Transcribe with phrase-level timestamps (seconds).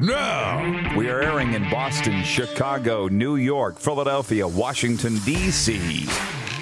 [0.00, 6.06] Now, We are airing in Boston, Chicago, New York, Philadelphia, Washington, D.C.,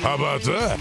[0.01, 0.79] how about that?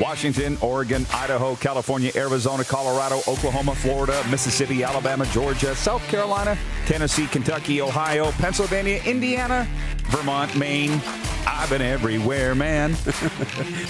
[0.00, 7.82] Washington, Oregon, Idaho, California, Arizona, Colorado, Oklahoma, Florida, Mississippi, Alabama, Georgia, South Carolina, Tennessee, Kentucky,
[7.82, 9.66] Ohio, Pennsylvania, Indiana,
[10.04, 11.00] Vermont, Maine.
[11.46, 12.92] I've been everywhere, man.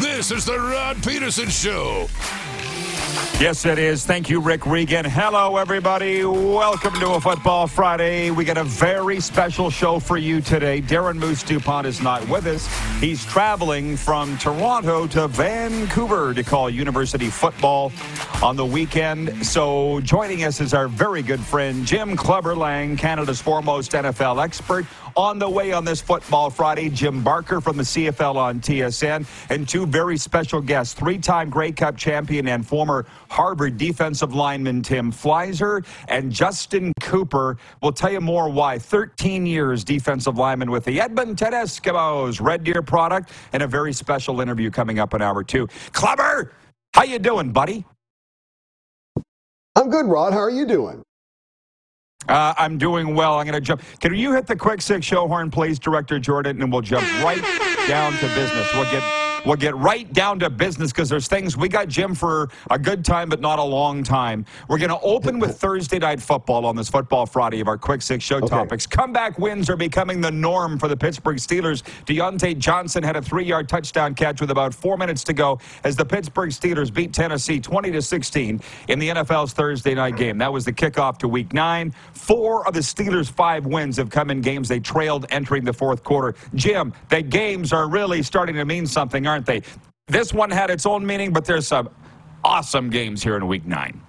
[0.00, 2.08] This is the Rod Pedersen Show.
[3.40, 4.04] Yes, it is.
[4.04, 5.06] Thank you, Rick Regan.
[5.06, 6.24] Hello, everybody.
[6.24, 8.30] Welcome to a Football Friday.
[8.30, 10.82] We got a very special show for you today.
[10.82, 12.68] Darren Moose DuPont is not with us.
[13.00, 17.92] He's traveling from Toronto to Vancouver to call university football
[18.42, 19.46] on the weekend.
[19.46, 24.84] So, joining us is our very good friend, Jim Clubber Lang, Canada's foremost NFL expert.
[25.16, 29.68] On the way on this Football Friday, Jim Barker from the CFL on TSN, and
[29.68, 32.99] two very special guests three time Grey Cup champion and former
[33.30, 37.56] Harvard defensive lineman Tim Fleiszer and Justin Cooper.
[37.82, 38.78] We'll tell you more why.
[38.78, 44.40] 13 years defensive lineman with the Edmonton Eskimos, Red Deer product, and a very special
[44.40, 45.68] interview coming up in hour two.
[45.92, 46.52] Clubber,
[46.94, 47.84] how you doing, buddy?
[49.76, 50.32] I'm good, Rod.
[50.32, 51.02] How are you doing?
[52.28, 53.38] Uh, I'm doing well.
[53.38, 53.82] I'm going to jump.
[54.00, 57.42] Can you hit the quick six show horn, please, Director Jordan, and we'll jump right
[57.88, 58.72] down to business.
[58.74, 59.02] We'll get
[59.44, 63.04] we'll get right down to business because there's things we got Jim for a good
[63.04, 64.44] time, but not a long time.
[64.68, 68.02] We're going to open with Thursday night football on this Football Friday of our quick
[68.02, 68.86] six show topics.
[68.86, 71.82] Comeback wins are becoming the norm for the Pittsburgh Steelers.
[72.06, 76.04] Diontae Johnson had a three-yard touchdown catch with about four minutes to go as the
[76.04, 80.38] Pittsburgh Steelers beat Tennessee 20 to 16 in the NFL's Thursday night game.
[80.38, 81.92] That was the kickoff to Week Nine.
[82.12, 86.02] Four of the Steelers' five wins have come in games they trailed entering the fourth
[86.02, 86.34] quarter.
[86.54, 89.62] Jim, the games are really starting to mean something, aren't they?
[90.08, 91.88] This one had its own meaning, but there's some
[92.44, 94.00] awesome games here in Week Nine.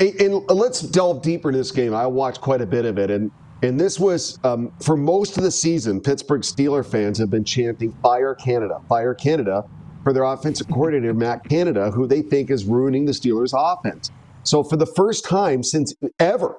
[0.00, 1.94] And, let's delve deeper into this game.
[1.94, 3.30] I watched quite a bit of it, and
[3.62, 6.00] and this was um, for most of the season.
[6.00, 9.64] Pittsburgh Steeler fans have been chanting "Fire Canada, Fire Canada"
[10.02, 14.10] for their offensive coordinator Matt Canada, who they think is ruining the Steelers' offense.
[14.42, 16.58] So for the first time since ever,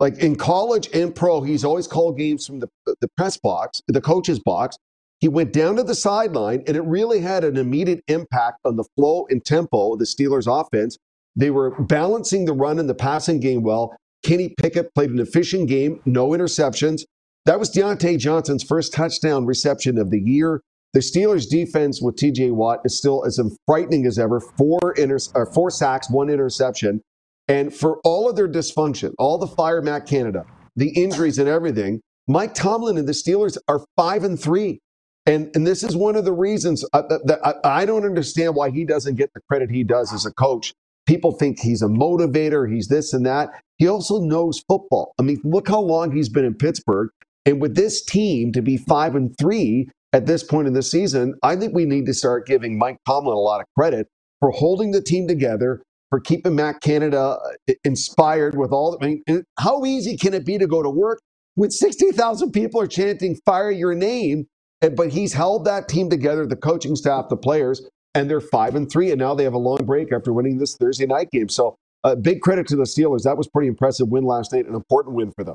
[0.00, 2.68] like in college and pro, he's always called games from the
[3.00, 4.76] the press box, the coach's box.
[5.20, 8.88] He went down to the sideline, and it really had an immediate impact on the
[8.96, 10.96] flow and tempo of the Steelers' offense.
[11.36, 13.94] They were balancing the run and the passing game well.
[14.24, 17.02] Kenny Pickett played an efficient game, no interceptions.
[17.46, 20.62] That was Diontae Johnson's first touchdown reception of the year.
[20.92, 24.40] The Steelers' defense with TJ Watt is still as frightening as ever.
[24.40, 25.18] Four, inter-
[25.54, 27.00] four sacks, one interception.
[27.46, 30.44] And for all of their dysfunction, all the fire Matt Canada,
[30.76, 34.80] the injuries and everything, Mike Tomlin and the Steelers are five and three.
[35.26, 38.70] And, and this is one of the reasons uh, that I, I don't understand why
[38.70, 40.74] he doesn't get the credit he does as a coach.
[41.06, 43.50] People think he's a motivator, he's this and that.
[43.78, 45.14] He also knows football.
[45.18, 47.10] I mean, look how long he's been in Pittsburgh.
[47.46, 51.34] And with this team to be five and three at this point in the season,
[51.42, 54.08] I think we need to start giving Mike Tomlin a lot of credit
[54.40, 57.38] for holding the team together, for keeping Matt Canada
[57.68, 58.98] uh, inspired with all.
[59.00, 61.20] I mean, how easy can it be to go to work
[61.54, 64.46] when 60,000 people are chanting "Fire your name"?
[64.80, 68.90] But he's held that team together, the coaching staff, the players, and they're five and
[68.90, 71.48] three, and now they have a long break after winning this Thursday night game.
[71.48, 73.24] So, uh, big credit to the Steelers.
[73.24, 75.54] That was pretty impressive win last night, an important win for them.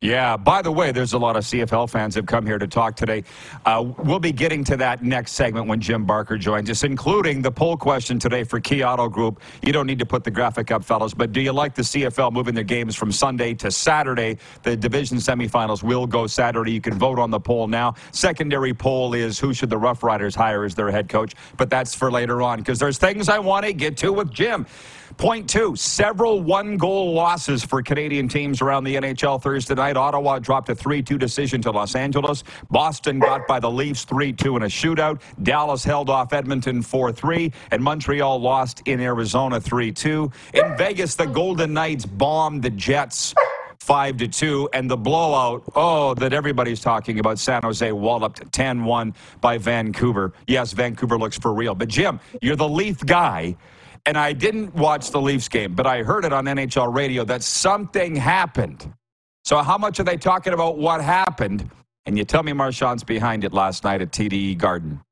[0.00, 0.36] Yeah.
[0.36, 3.24] By the way, there's a lot of CFL fans have come here to talk today.
[3.66, 7.50] Uh, we'll be getting to that next segment when Jim Barker joins us, including the
[7.50, 9.40] poll question today for Key Auto Group.
[9.60, 12.32] You don't need to put the graphic up, fellas, but do you like the CFL
[12.32, 14.38] moving their games from Sunday to Saturday?
[14.62, 16.72] The division semifinals will go Saturday.
[16.72, 17.94] You can vote on the poll now.
[18.12, 21.92] Secondary poll is who should the Rough Riders hire as their head coach, but that's
[21.92, 24.64] for later on because there's things I want to get to with Jim.
[25.18, 29.96] Point two, several one goal losses for Canadian teams around the NHL Thursday night.
[29.96, 32.44] Ottawa dropped a 3 2 decision to Los Angeles.
[32.70, 35.20] Boston got by the Leafs 3 2 in a shootout.
[35.42, 37.52] Dallas held off Edmonton 4 3.
[37.72, 40.30] And Montreal lost in Arizona 3 2.
[40.54, 43.34] In Vegas, the Golden Knights bombed the Jets.
[43.80, 49.14] 5 to 2 and the blowout oh that everybody's talking about San Jose walloped 10-1
[49.40, 50.34] by Vancouver.
[50.46, 51.74] Yes, Vancouver looks for real.
[51.74, 53.56] But Jim, you're the Leaf guy.
[54.08, 57.42] And I didn't watch the Leafs game, but I heard it on NHL radio that
[57.42, 58.90] something happened.
[59.44, 61.70] So, how much are they talking about what happened?
[62.06, 65.02] And you tell me Marchand's behind it last night at TD Garden.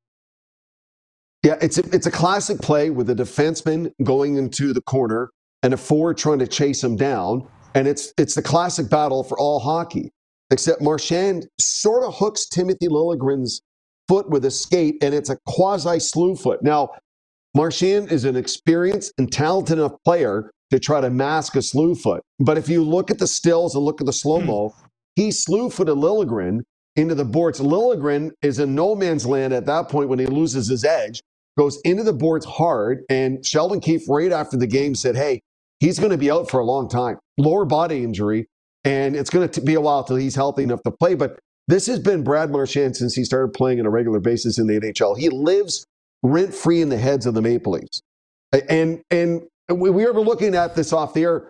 [1.43, 5.29] Yeah, it's a, it's a classic play with a defenseman going into the corner
[5.61, 9.37] and a forward trying to chase him down, and it's it's the classic battle for
[9.37, 10.11] all hockey.
[10.49, 13.61] Except Marchand sort of hooks Timothy Liljegren's
[14.07, 16.63] foot with a skate, and it's a quasi slew foot.
[16.63, 16.89] Now,
[17.55, 22.21] Marchand is an experienced and talented enough player to try to mask a slew foot.
[22.39, 24.85] But if you look at the stills and look at the slow mo, hmm.
[25.15, 26.61] he slew footed Liljegren
[26.95, 27.59] into the boards.
[27.59, 31.21] Liljegren is in no man's land at that point when he loses his edge,
[31.57, 33.03] goes into the boards hard.
[33.09, 35.41] And Sheldon Keefe, right after the game, said, Hey,
[35.79, 37.17] he's going to be out for a long time.
[37.37, 38.47] Lower body injury.
[38.83, 41.13] And it's going to be a while till he's healthy enough to play.
[41.13, 44.67] But this has been Brad Marchand since he started playing on a regular basis in
[44.67, 45.17] the NHL.
[45.17, 45.85] He lives
[46.31, 48.01] rent free in the heads of the Maple Leafs.
[48.69, 51.49] And, and we were looking at this off the air.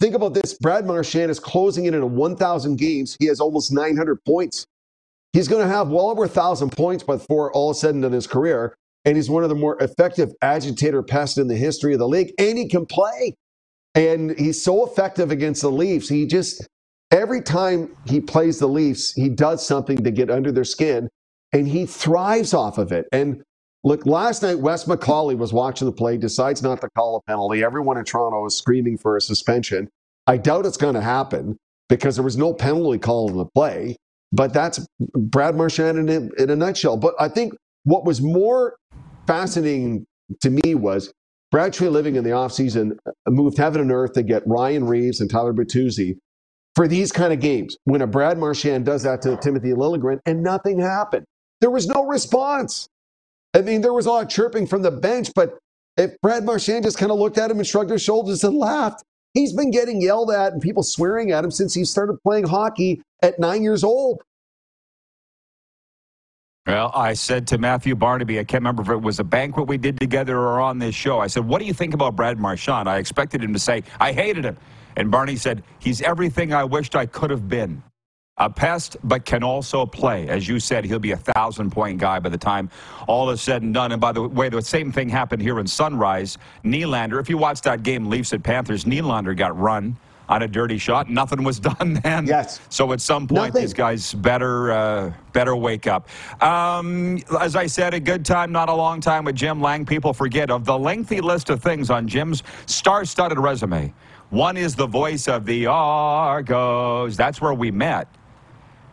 [0.00, 3.16] Think about this Brad Marchand is closing in at 1,000 games.
[3.18, 4.66] He has almost 900 points.
[5.32, 8.14] He's going to have well over 1,000 points before all is said and done in
[8.14, 8.74] his career.
[9.04, 12.32] And he's one of the more effective agitator pests in the history of the league.
[12.38, 13.34] And he can play.
[13.94, 16.08] And he's so effective against the Leafs.
[16.08, 16.66] He just,
[17.10, 21.08] every time he plays the Leafs, he does something to get under their skin
[21.52, 23.06] and he thrives off of it.
[23.12, 23.42] And
[23.88, 27.64] look, last night, Wes McCauley was watching the play, decides not to call a penalty.
[27.64, 29.88] Everyone in Toronto is screaming for a suspension.
[30.26, 31.56] I doubt it's going to happen
[31.88, 33.96] because there was no penalty call in the play.
[34.30, 34.86] But that's
[35.16, 36.98] Brad Marchand in a, in a nutshell.
[36.98, 37.54] But I think
[37.84, 38.76] what was more
[39.26, 40.04] fascinating
[40.42, 41.10] to me was
[41.50, 45.54] Brad Treliving in the offseason moved heaven and earth to get Ryan Reaves and Tyler
[45.54, 46.18] Bertuzzi
[46.74, 47.78] for these kind of games.
[47.84, 51.24] When a Brad Marchand does that to Timothy Liljegren and nothing happened,
[51.62, 52.86] there was no response.
[53.54, 55.58] I mean, there was a lot of chirping from the bench, but
[55.96, 59.02] if Brad Marchand just kind of looked at him and shrugged his shoulders and laughed,
[59.34, 63.02] he's been getting yelled at and people swearing at him since he started playing hockey
[63.22, 64.22] at nine years old.
[66.66, 69.78] Well, I said to Matthew Barnaby, I can't remember if it was a banquet we
[69.78, 71.18] did together or on this show.
[71.18, 72.90] I said, What do you think about Brad Marchand?
[72.90, 74.58] I expected him to say, I hated him.
[74.96, 77.82] And Barney said, He's everything I wished I could have been.
[78.40, 80.28] A pest, but can also play.
[80.28, 82.70] As you said, he'll be a thousand point guy by the time
[83.08, 83.90] all is said and done.
[83.92, 86.38] And by the way, the same thing happened here in Sunrise.
[86.64, 89.96] Nylander, if you watched that game, Leafs at Panthers, Nylander got run
[90.28, 91.08] on a dirty shot.
[91.10, 92.26] Nothing was done then.
[92.26, 92.60] Yes.
[92.68, 93.62] So at some point, Nothing.
[93.62, 96.08] these guys better uh, better wake up.
[96.40, 99.84] Um, as I said, a good time, not a long time with Jim Lang.
[99.84, 103.92] People forget of the lengthy list of things on Jim's star-studded resume.
[104.30, 107.16] One is the voice of the Argos.
[107.16, 108.06] That's where we met.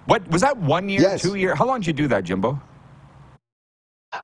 [0.05, 0.57] What was that?
[0.57, 1.21] One year, yes.
[1.21, 1.55] two year?
[1.55, 2.61] How long did you do that, Jimbo?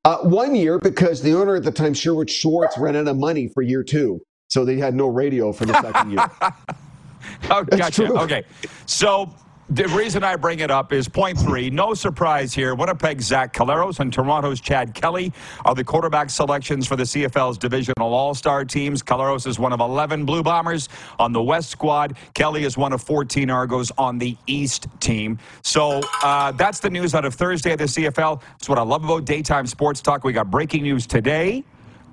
[0.06, 3.50] Uh, one year because the owner at the time, Sherwood Schwartz, ran out of money
[3.54, 6.26] for year two, so they had no radio for the second year.
[7.50, 8.12] oh, gotcha.
[8.14, 8.44] Okay.
[8.86, 9.36] So
[9.72, 11.70] the reason I bring it up is point three.
[11.70, 12.76] No surprise here.
[12.76, 15.32] Winnipeg's Zach Collaros and Toronto's Chad Kelly
[15.64, 19.02] are the quarterback selections for the CFL's divisional All Star teams.
[19.02, 20.90] Collaros is one of 11 Blue Bombers
[21.20, 22.18] on the West squad.
[22.34, 25.40] Kelly is one of 14 Argos on the East team.
[25.64, 28.42] So uh, that's the news out of Thursday at the CFL.
[28.58, 30.26] It's what I love about daytime sports talk.
[30.26, 31.64] We got breaking news today.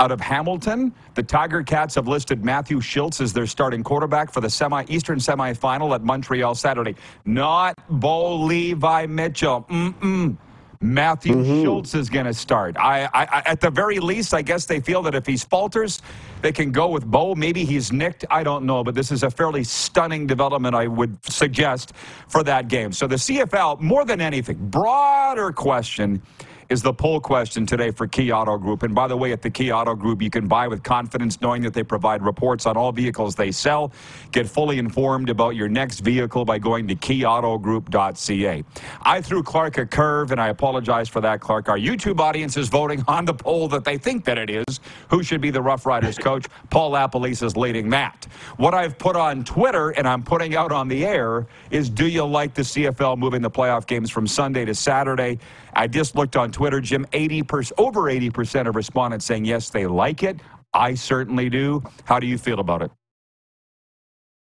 [0.00, 4.40] Out of Hamilton, the Tiger Cats have listed Matthew Shiltz as their starting quarterback for
[4.40, 6.94] the semi Eastern semifinal at Montreal Saturday.
[7.24, 9.66] Not Bo Levi Mitchell.
[9.68, 10.36] Mm-mm.
[10.80, 11.66] Matthew mm-hmm.
[11.66, 12.76] Shiltz is going to start.
[12.78, 16.00] I, I, at the very least, I guess they feel that if he falters,
[16.40, 17.34] they can go with Bo.
[17.34, 18.24] Maybe he's nicked.
[18.30, 21.94] I don't know, but this is a fairly stunning development, I would suggest,
[22.28, 22.92] for that game.
[22.92, 26.22] So the CFL, more than anything, broader question
[26.68, 28.82] is the poll question today for Key Auto Group.
[28.82, 31.62] And by the way, at the Key Auto Group, you can buy with confidence knowing
[31.62, 33.90] that they provide reports on all vehicles they sell.
[34.32, 38.64] Get fully informed about your next vehicle by going to keyautogroup.ca.
[39.00, 41.70] I threw Clark a curve, and I apologize for that, Clark.
[41.70, 44.80] Our YouTube audience is voting on the poll that they think that it is.
[45.08, 46.46] Who should be the Rough Riders coach?
[46.68, 48.26] Paul LaPolice is leading that.
[48.58, 52.26] What I've put on Twitter and I'm putting out on the air is do you
[52.26, 55.38] like the CFL moving the playoff games from Sunday to Saturday?
[55.74, 60.22] I just looked on Twitter, Jim, 80%, over 80% of respondents saying yes, they like
[60.22, 60.38] it.
[60.74, 61.82] I certainly do.
[62.04, 62.90] How do you feel about it?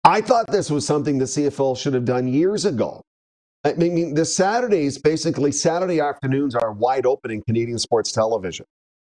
[0.03, 3.01] I thought this was something the CFL should have done years ago.
[3.65, 8.65] I mean, the Saturdays, basically, Saturday afternoons are wide open in Canadian sports television.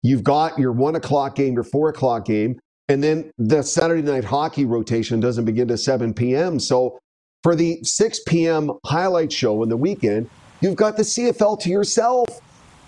[0.03, 4.23] You've got your one o'clock game, your four o'clock game, and then the Saturday night
[4.23, 6.59] hockey rotation doesn't begin to 7 p.m.
[6.59, 6.99] So
[7.43, 8.71] for the 6 p.m.
[8.85, 10.29] highlight show in the weekend,
[10.61, 12.27] You've got the CFL to yourself.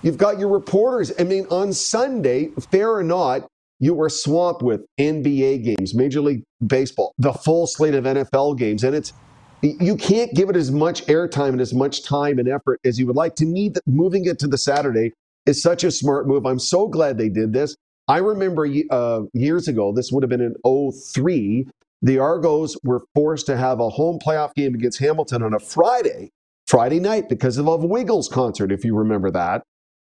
[0.01, 1.11] You've got your reporters.
[1.19, 3.47] I mean, on Sunday, fair or not,
[3.79, 8.83] you were swamped with NBA games, Major League Baseball, the full slate of NFL games,
[8.83, 9.13] and it's
[9.61, 13.05] you can't give it as much airtime and as much time and effort as you
[13.07, 13.35] would like.
[13.35, 15.11] To me, moving it to the Saturday
[15.45, 16.45] is such a smart move.
[16.45, 17.75] I'm so glad they did this.
[18.07, 21.67] I remember uh, years ago, this would have been in 03,
[22.01, 26.31] the Argos were forced to have a home playoff game against Hamilton on a Friday,
[26.69, 29.63] Friday night, because of a Wiggles concert, if you remember that.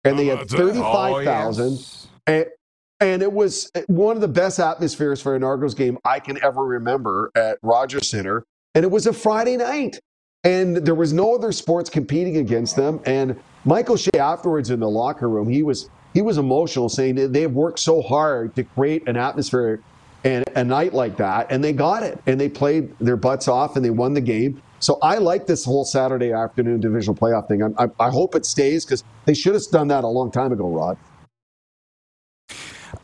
[0.05, 1.65] And they had uh, 35,000.
[1.65, 2.09] Oh, yes.
[2.27, 2.47] and,
[3.01, 6.43] and it was eh, one of the best atmospheres for an Argos game I can
[6.45, 8.45] ever remember at Rogers Center.
[8.75, 9.99] And it was a Friday night.
[10.45, 13.01] And there was no other sports competing against them.
[13.07, 17.33] And Michael Shea afterwards in the locker room, he was he was emotional, saying that
[17.33, 19.81] they've worked so hard to create an atmosphere
[20.25, 22.21] and a night like that, and they got it.
[22.27, 24.61] And they played their butts off and they won the game.
[24.81, 27.63] So I like this whole Saturday afternoon divisional playoff thing.
[27.63, 30.53] I, I, I hope it stays because they should have done that a long time
[30.53, 30.97] ago, Rod.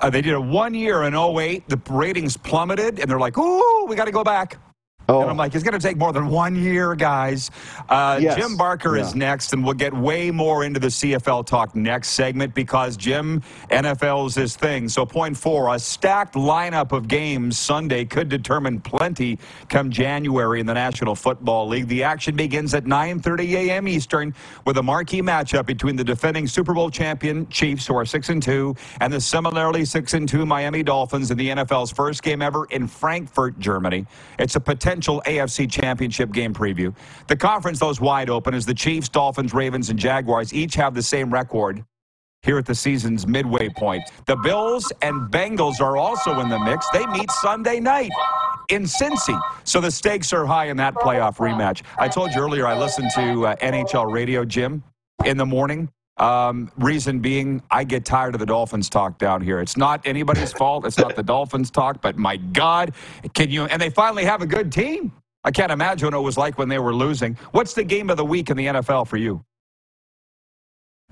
[0.00, 1.68] Uh, they did a one year in 08.
[1.68, 4.58] The ratings plummeted, and they're like, "Ooh, we got to go back."
[5.08, 5.20] Oh.
[5.20, 7.50] And I'm like, it's going to take more than one year, guys.
[7.88, 8.36] Uh, yes.
[8.36, 9.04] Jim Barker yeah.
[9.04, 13.40] is next, and we'll get way more into the CFL talk next segment because Jim,
[13.70, 14.88] NFL's his thing.
[14.88, 20.66] So, point four a stacked lineup of games Sunday could determine plenty come January in
[20.66, 21.86] the National Football League.
[21.86, 23.86] The action begins at 9.30 a.m.
[23.86, 24.34] Eastern
[24.64, 28.42] with a marquee matchup between the defending Super Bowl champion Chiefs, who are 6 and
[28.42, 32.64] 2, and the similarly 6 and 2 Miami Dolphins in the NFL's first game ever
[32.66, 34.04] in Frankfurt, Germany.
[34.38, 36.94] It's a potential potential AFC championship game preview.
[37.28, 40.94] The conference, though, is wide open as the Chiefs, Dolphins, Ravens, and Jaguars each have
[40.94, 41.84] the same record
[42.40, 44.02] here at the season's midway point.
[44.26, 46.88] The Bills and Bengals are also in the mix.
[46.94, 48.10] They meet Sunday night
[48.70, 49.38] in Cincy.
[49.64, 51.82] So the stakes are high in that playoff rematch.
[51.98, 54.82] I told you earlier I listened to uh, NHL radio, Jim,
[55.26, 55.90] in the morning.
[56.18, 59.60] Um, reason being, I get tired of the Dolphins talk down here.
[59.60, 60.86] It's not anybody's fault.
[60.86, 62.94] It's not the Dolphins talk, but my God,
[63.34, 63.64] can you?
[63.66, 65.12] And they finally have a good team.
[65.44, 67.34] I can't imagine what it was like when they were losing.
[67.52, 69.44] What's the game of the week in the NFL for you?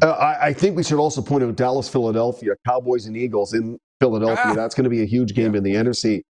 [0.02, 3.78] Uh, I, I, think we should also point out Dallas, Philadelphia, Cowboys and Eagles in
[4.00, 4.44] Philadelphia.
[4.46, 4.54] Ah.
[4.54, 5.58] That's going to be a huge game yeah.
[5.58, 6.22] in the NFC.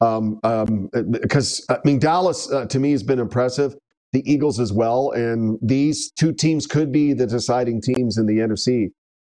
[0.00, 3.74] Um, um, because I mean, Dallas uh, to me has been impressive
[4.12, 5.10] the Eagles as well.
[5.12, 8.88] And these two teams could be the deciding teams in the NFC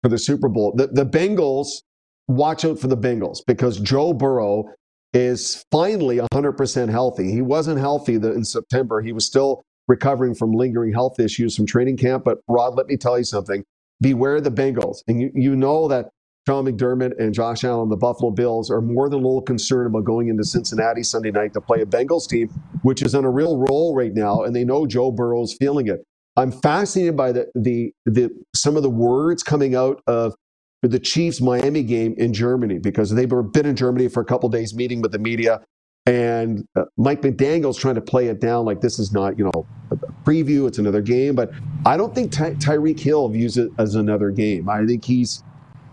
[0.02, 0.74] for the Super Bowl.
[0.76, 1.84] The, the Bengals,
[2.28, 4.66] watch out for the Bengals because Joe Burrow
[5.14, 7.32] is finally 100% healthy.
[7.32, 9.02] He wasn't healthy in September.
[9.02, 12.24] He was still recovering from lingering health issues from training camp.
[12.24, 13.64] But Rod, let me tell you something.
[14.00, 15.00] Beware the Bengals.
[15.08, 16.10] And you, you know that
[16.48, 20.06] Sean McDermott and Josh Allen, the Buffalo Bills, are more than a little concerned about
[20.06, 22.48] going into Cincinnati Sunday night to play a Bengals team,
[22.82, 26.04] which is on a real roll right now, and they know Joe Burrow's feeling it.
[26.38, 30.34] I'm fascinated by the the, the some of the words coming out of
[30.82, 34.74] the Chiefs Miami game in Germany because they've been in Germany for a couple days
[34.74, 35.62] meeting with the media.
[36.08, 39.68] And uh, Mike McDaniel's trying to play it down like this is not, you know,
[39.92, 39.96] a
[40.26, 41.36] preview, it's another game.
[41.36, 41.52] But
[41.86, 44.68] I don't think Ty- Tyreek Hill views it as another game.
[44.68, 45.44] I think he's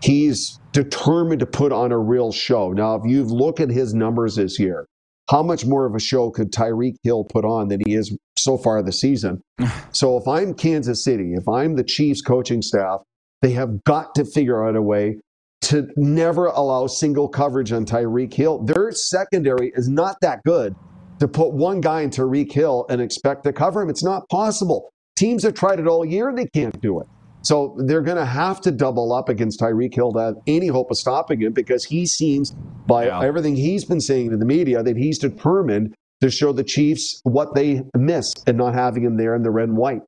[0.01, 2.71] he's determined to put on a real show.
[2.71, 4.85] Now, if you look at his numbers this year,
[5.29, 8.57] how much more of a show could Tyreek Hill put on than he is so
[8.57, 9.41] far this season?
[9.91, 13.01] so if I'm Kansas City, if I'm the Chiefs coaching staff,
[13.41, 15.19] they have got to figure out a way
[15.61, 18.63] to never allow single coverage on Tyreek Hill.
[18.63, 20.75] Their secondary is not that good
[21.19, 23.89] to put one guy in Tyreek Hill and expect to cover him.
[23.89, 24.89] It's not possible.
[25.17, 27.07] Teams have tried it all year, they can't do it.
[27.41, 30.91] So they're going to have to double up against Tyreek Hill to have any hope
[30.91, 32.51] of stopping him because he seems,
[32.85, 33.21] by yeah.
[33.21, 37.55] everything he's been saying to the media, that he's determined to show the Chiefs what
[37.55, 40.01] they missed and not having him there in the red and white.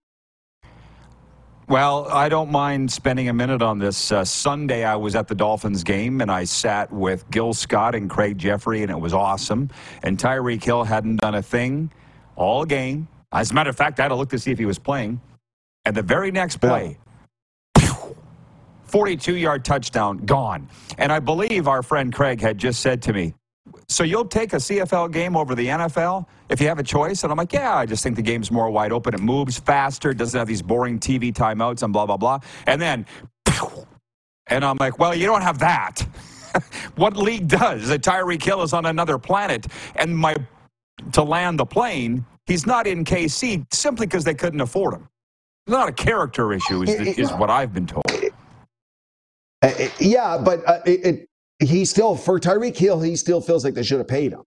[1.69, 4.11] Well, I don't mind spending a minute on this.
[4.11, 8.09] Uh, Sunday, I was at the Dolphins game and I sat with Gil Scott and
[8.09, 9.69] Craig Jeffrey, and it was awesome.
[10.03, 11.93] And Tyreek Hill hadn't done a thing
[12.35, 13.07] all game.
[13.31, 15.21] As a matter of fact, I had to look to see if he was playing.
[15.85, 17.10] And the very next play, yeah
[18.91, 20.67] 42 yard touchdown, gone.
[20.97, 23.33] And I believe our friend Craig had just said to me,
[23.87, 27.23] So you'll take a CFL game over the NFL if you have a choice?
[27.23, 29.13] And I'm like, Yeah, I just think the game's more wide open.
[29.13, 32.39] It moves faster, doesn't have these boring TV timeouts and blah, blah, blah.
[32.67, 33.05] And then,
[34.47, 36.05] and I'm like, Well, you don't have that.
[36.95, 37.89] what league does?
[37.89, 39.67] A Tyreek Hill is on another planet.
[39.95, 40.35] And my
[41.13, 45.07] to land the plane, he's not in KC simply because they couldn't afford him.
[45.67, 48.03] Not a character issue, is, is what I've been told.
[49.61, 53.75] Uh, yeah, but uh, it, it, he still for Tyreek Hill, he still feels like
[53.75, 54.43] they should have paid him.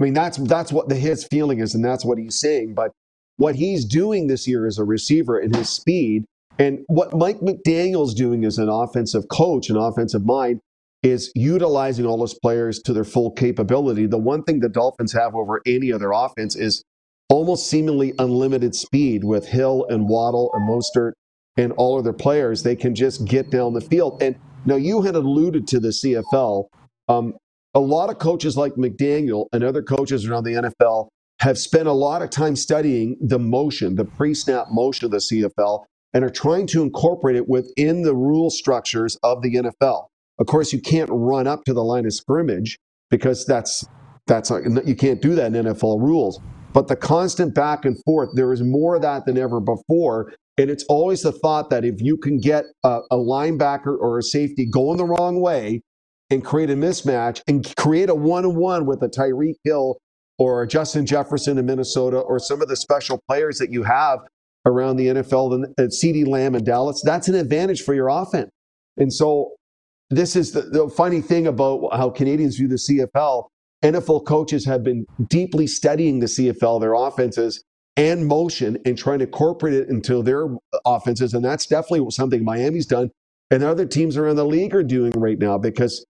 [0.00, 2.74] I mean, that's that's what the, his feeling is, and that's what he's saying.
[2.74, 2.92] But
[3.36, 6.24] what he's doing this year as a receiver and his speed,
[6.58, 10.60] and what Mike McDaniel's doing as an offensive coach, an offensive mind,
[11.02, 14.06] is utilizing all those players to their full capability.
[14.06, 16.82] The one thing the Dolphins have over any other offense is
[17.28, 21.12] almost seemingly unlimited speed with Hill and Waddle and Mostert
[21.56, 22.62] and all of their players.
[22.62, 24.22] They can just get down the field.
[24.22, 26.64] And now you had alluded to the CFL.
[27.08, 27.34] Um,
[27.74, 31.08] a lot of coaches like McDaniel and other coaches around the NFL
[31.40, 35.18] have spent a lot of time studying the motion, the pre snap motion of the
[35.18, 40.06] CFL, and are trying to incorporate it within the rule structures of the NFL.
[40.38, 42.78] Of course, you can't run up to the line of scrimmage
[43.10, 43.86] because that's
[44.26, 44.50] that's
[44.84, 46.40] you can't do that in NFL rules.
[46.72, 50.32] But the constant back and forth, there is more of that than ever before.
[50.58, 54.22] And it's always the thought that if you can get a, a linebacker or a
[54.22, 55.82] safety going the wrong way
[56.30, 59.98] and create a mismatch and create a one-on-one with a Tyreek Hill
[60.38, 64.20] or Justin Jefferson in Minnesota or some of the special players that you have
[64.64, 68.50] around the NFL and uh, CeeDee Lamb in Dallas, that's an advantage for your offense.
[68.96, 69.52] And so
[70.10, 73.44] this is the, the funny thing about how Canadians view the CFL.
[73.84, 77.62] NFL coaches have been deeply studying the CFL, their offenses
[77.96, 80.48] and motion, and trying to incorporate it into their
[80.84, 81.34] offenses.
[81.34, 83.10] And that's definitely something Miami's done,
[83.50, 86.04] and other teams around the league are doing right now because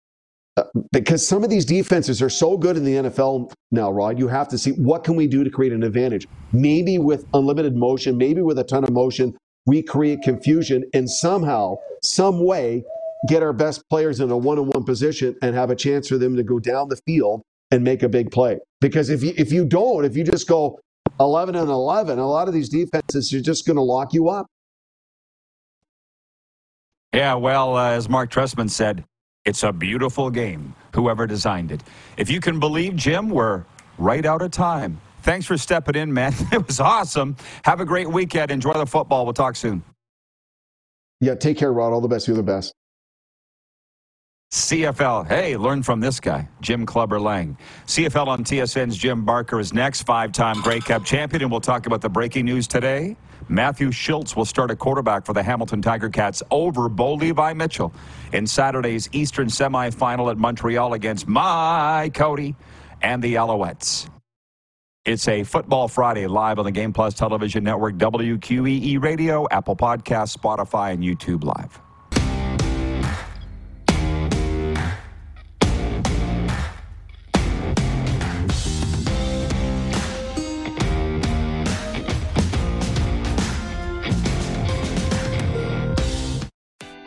[0.56, 4.18] uh, because some of these defenses are so good in the NFL now, Rod.
[4.18, 6.26] You have to see what can we do to create an advantage.
[6.52, 11.76] Maybe with unlimited motion, maybe with a ton of motion, we create confusion and somehow,
[12.02, 12.84] some way,
[13.28, 16.42] get our best players in a one-on-one position and have a chance for them to
[16.42, 18.58] go down the field and make a big play.
[18.80, 20.78] Because if you if you don't, if you just go
[21.20, 24.46] 11 and 11, a lot of these defenses are just going to lock you up.
[27.14, 29.04] Yeah, well, uh, as Mark Trestman said,
[29.46, 31.82] it's a beautiful game, whoever designed it.
[32.16, 33.64] If you can believe, Jim, we're
[33.96, 35.00] right out of time.
[35.22, 36.34] Thanks for stepping in, man.
[36.52, 37.36] It was awesome.
[37.64, 38.50] Have a great weekend.
[38.50, 39.24] Enjoy the football.
[39.24, 39.82] We'll talk soon.
[41.20, 41.92] Yeah, take care, Rod.
[41.92, 42.28] All the best.
[42.28, 42.72] You're the best.
[44.52, 45.26] CFL.
[45.26, 47.58] Hey, learn from this guy, Jim Clubber Lang.
[47.86, 51.86] CFL on TSN's Jim Barker is next, five time Grey Cup champion, and we'll talk
[51.86, 53.16] about the breaking news today.
[53.48, 57.92] Matthew Shiltz will start a quarterback for the Hamilton Tiger Cats over Bo Levi Mitchell
[58.32, 62.56] in Saturday's Eastern semifinal at Montreal against my Cody
[63.02, 64.08] and the Alouettes.
[65.04, 70.36] It's a Football Friday live on the Game Plus Television Network, WQEE Radio, Apple Podcasts,
[70.36, 71.80] Spotify, and YouTube Live.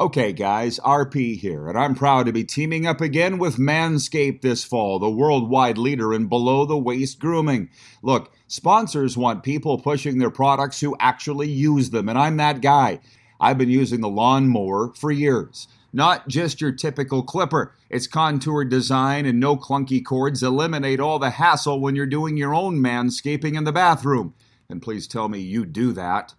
[0.00, 4.64] Okay, guys, RP here, and I'm proud to be teaming up again with Manscaped this
[4.64, 7.68] fall, the worldwide leader in below the waist grooming.
[8.02, 13.00] Look, sponsors want people pushing their products who actually use them, and I'm that guy.
[13.38, 15.68] I've been using the lawnmower for years.
[15.92, 17.74] Not just your typical clipper.
[17.90, 22.54] Its contoured design and no clunky cords eliminate all the hassle when you're doing your
[22.54, 24.32] own manscaping in the bathroom.
[24.66, 26.32] And please tell me you do that.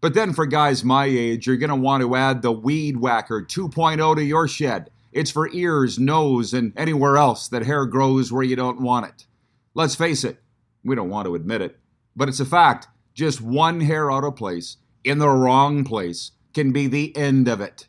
[0.00, 3.42] But then for guys my age, you're going to want to add the Weed Whacker
[3.42, 4.90] 2.0 to your shed.
[5.12, 9.26] It's for ears, nose, and anywhere else that hair grows where you don't want it.
[9.74, 10.38] Let's face it,
[10.84, 11.78] we don't want to admit it,
[12.14, 12.88] but it's a fact.
[13.14, 17.60] Just one hair out of place in the wrong place can be the end of
[17.62, 17.86] it.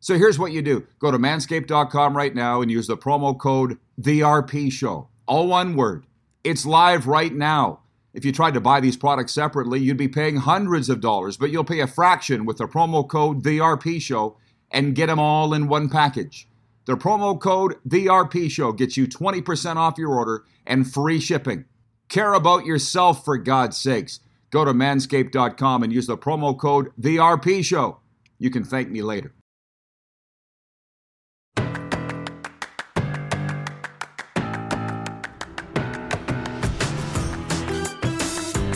[0.00, 3.78] So here's what you do go to manscaped.com right now and use the promo code
[4.00, 5.08] TheRPShow.
[5.26, 6.06] All one word.
[6.44, 7.80] It's live right now.
[8.16, 11.50] If you tried to buy these products separately, you'd be paying hundreds of dollars, but
[11.50, 14.36] you'll pay a fraction with the promo code TheRPShow
[14.70, 16.48] and get them all in one package.
[16.86, 21.66] The promo code TheRPShow gets you 20% off your order and free shipping.
[22.08, 24.20] Care about yourself for God's sakes.
[24.50, 27.98] Go to manscaped.com and use the promo code TheRPShow.
[28.38, 29.35] You can thank me later.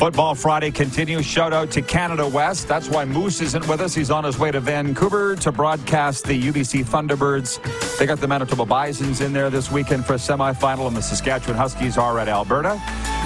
[0.01, 1.27] Football Friday continues.
[1.27, 2.67] Shout out to Canada West.
[2.67, 3.95] That's why Moose isn't with us.
[3.95, 7.99] He's on his way to Vancouver to broadcast the UBC Thunderbirds.
[7.99, 11.59] They got the Manitoba Bisons in there this weekend for a semifinal, and the Saskatchewan
[11.59, 12.81] Huskies are at Alberta.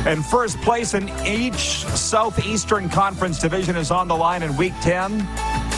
[0.05, 5.21] And first place in each Southeastern Conference division is on the line in Week 10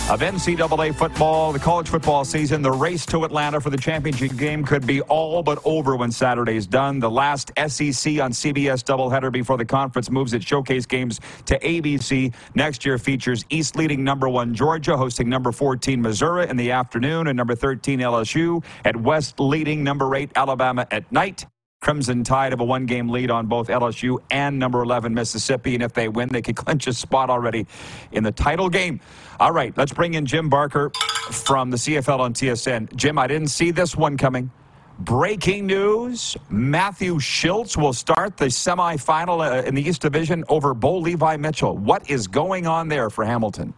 [0.08, 2.62] of NCAA football, the college football season.
[2.62, 6.64] The race to Atlanta for the championship game could be all but over when Saturday's
[6.64, 7.00] done.
[7.00, 12.32] The last SEC on CBS doubleheader before the conference moves its showcase games to ABC.
[12.54, 17.26] Next year features East leading number one Georgia hosting number 14 Missouri in the afternoon
[17.26, 21.46] and number 13 LSU at West leading number eight Alabama at night.
[21.86, 25.74] Crimson Tide have a one game lead on both LSU and number 11 Mississippi.
[25.74, 27.64] And if they win, they could clinch a spot already
[28.10, 28.98] in the title game.
[29.38, 30.90] All right, let's bring in Jim Barker
[31.30, 32.92] from the CFL on TSN.
[32.96, 34.50] Jim, I didn't see this one coming.
[34.98, 40.98] Breaking news Matthew Shiltz will start the semifinal uh, in the East Division over Bo
[40.98, 41.76] Levi Mitchell.
[41.76, 43.74] What is going on there for Hamilton?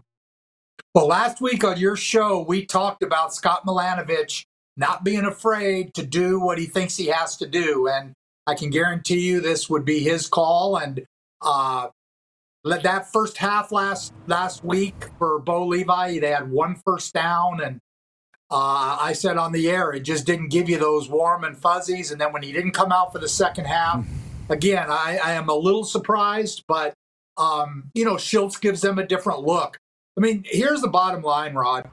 [0.95, 4.47] Well, last week on your show, we talked about Scott Milanovich
[4.79, 7.89] not being afraid to do what he thinks he has to do.
[7.89, 8.15] And
[8.47, 10.77] I can guarantee you this would be his call.
[10.77, 11.05] And
[11.43, 11.89] uh,
[12.65, 17.61] let that first half last last week for Bo Levi, they had one first down,
[17.61, 17.81] and
[18.51, 22.11] uh, I said on the air it just didn't give you those warm and fuzzies.
[22.11, 24.07] And then when he didn't come out for the second half,
[24.49, 26.95] again, I, I am a little surprised, but
[27.37, 29.77] um, you know, Shiltz gives them a different look.
[30.17, 31.91] I mean, here's the bottom line, Rod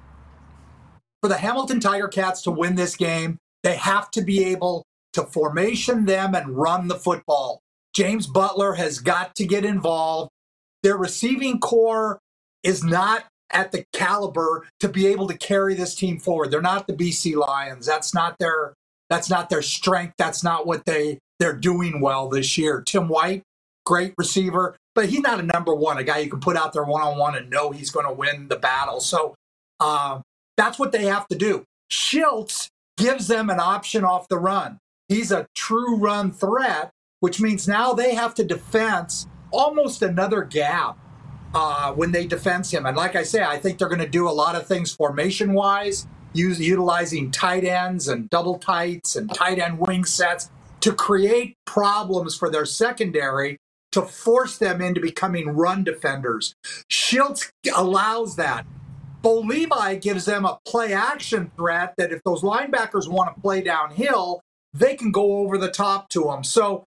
[1.26, 5.24] for the Hamilton Tiger Cats to win this game, they have to be able to
[5.24, 7.62] formation them and run the football.
[7.96, 10.30] James Butler has got to get involved.
[10.84, 12.20] Their receiving core
[12.62, 16.52] is not at the caliber to be able to carry this team forward.
[16.52, 17.88] They're not the BC Lions.
[17.88, 18.76] That's not their
[19.10, 20.14] that's not their strength.
[20.20, 22.84] That's not what they they're doing well this year.
[22.86, 23.42] Tim White,
[23.84, 26.84] great receiver, but he's not a number one, a guy you can put out there
[26.84, 29.00] one on one and know he's going to win the battle.
[29.00, 29.34] So
[29.80, 30.20] uh,
[30.58, 31.66] that's what they have to do.
[31.92, 34.80] Shiltz gives them an option off the run.
[35.08, 40.98] He's a true run threat, which means now they have to defense almost another gap
[41.54, 42.86] uh, when they defense him.
[42.86, 45.54] And like I say, I think they're going to do a lot of things formation
[45.54, 50.50] wise, utilizing tight ends and double tights and tight end wing sets
[50.82, 53.58] to create problems for their secondary
[53.94, 56.54] to force them into becoming run defenders.
[56.92, 58.66] Shiltz allows that.
[59.26, 63.60] Bo Levi gives them a play action threat that if those linebackers want to play
[63.60, 64.40] downhill,
[64.72, 66.44] they can go over the top to them.
[66.44, 66.84] So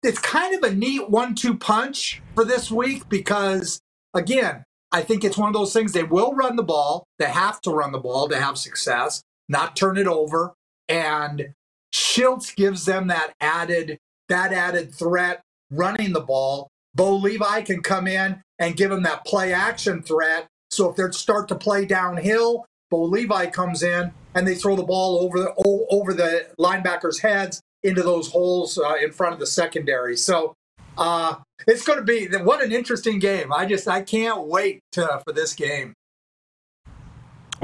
[0.00, 3.80] it's kind of a neat one two punch for this week because,
[4.14, 7.08] again, I think it's one of those things they will run the ball.
[7.18, 10.52] They have to run the ball to have success, not turn it over.
[10.88, 11.54] And
[11.92, 16.68] Shiltz gives them that added that added threat running the ball.
[16.94, 21.10] Bo Levi can come in and give them that play action threat so if they
[21.10, 25.54] start to play downhill, Bo Levi comes in and they throw the ball over the
[25.90, 30.16] over the linebackers' heads into those holes uh, in front of the secondary.
[30.16, 30.54] So
[30.96, 33.52] uh, it's going to be what an interesting game.
[33.52, 35.94] I just I can't wait to, for this game.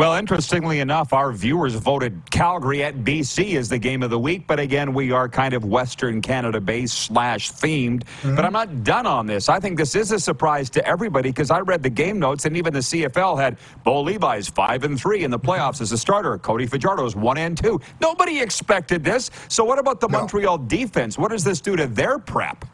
[0.00, 4.46] Well, interestingly enough, our viewers voted Calgary at BC as the game of the week.
[4.46, 8.04] But again, we are kind of Western Canada based slash themed.
[8.04, 8.34] Mm-hmm.
[8.34, 9.50] But I'm not done on this.
[9.50, 12.56] I think this is a surprise to everybody because I read the game notes and
[12.56, 16.38] even the CFL had Bo Levi's five and three in the playoffs as a starter.
[16.38, 17.78] Cody Fajardo's one and two.
[18.00, 19.30] Nobody expected this.
[19.48, 20.20] So what about the no.
[20.20, 21.18] Montreal defense?
[21.18, 22.64] What does this do to their prep?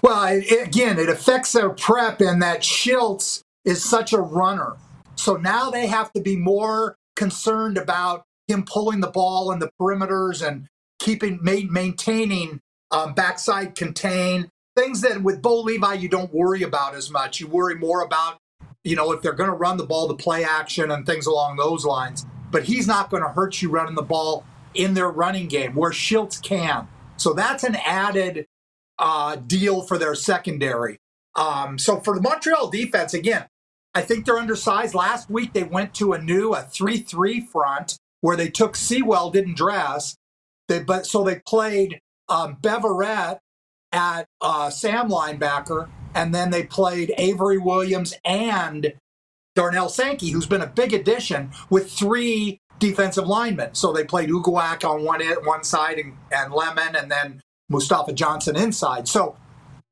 [0.00, 4.78] Well, it, again, it affects their prep and that Shiltz is such a runner
[5.18, 9.70] so now they have to be more concerned about him pulling the ball in the
[9.80, 10.66] perimeters and
[10.98, 17.10] keeping maintaining um, backside contain things that with Bo Levi you don't worry about as
[17.10, 17.40] much.
[17.40, 18.38] You worry more about
[18.84, 21.56] you know if they're going to run the ball, the play action and things along
[21.56, 22.24] those lines.
[22.50, 25.90] But he's not going to hurt you running the ball in their running game where
[25.90, 26.88] Shiltz can.
[27.16, 28.46] So that's an added
[28.98, 30.98] uh, deal for their secondary.
[31.34, 33.46] Um, so for the Montreal defense, again,
[33.94, 34.94] I think they're undersized.
[34.94, 39.30] Last week they went to a new a three three front where they took Sewell
[39.30, 40.16] didn't dress.
[40.68, 43.38] They but so they played um, Beverette
[43.92, 48.94] at uh, Sam linebacker, and then they played Avery Williams and
[49.54, 53.74] Darnell Sankey, who's been a big addition with three defensive linemen.
[53.74, 58.56] So they played Uguak on one one side and, and Lemon, and then Mustafa Johnson
[58.56, 59.08] inside.
[59.08, 59.36] So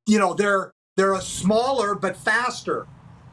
[0.07, 2.87] you know they're they're a smaller but faster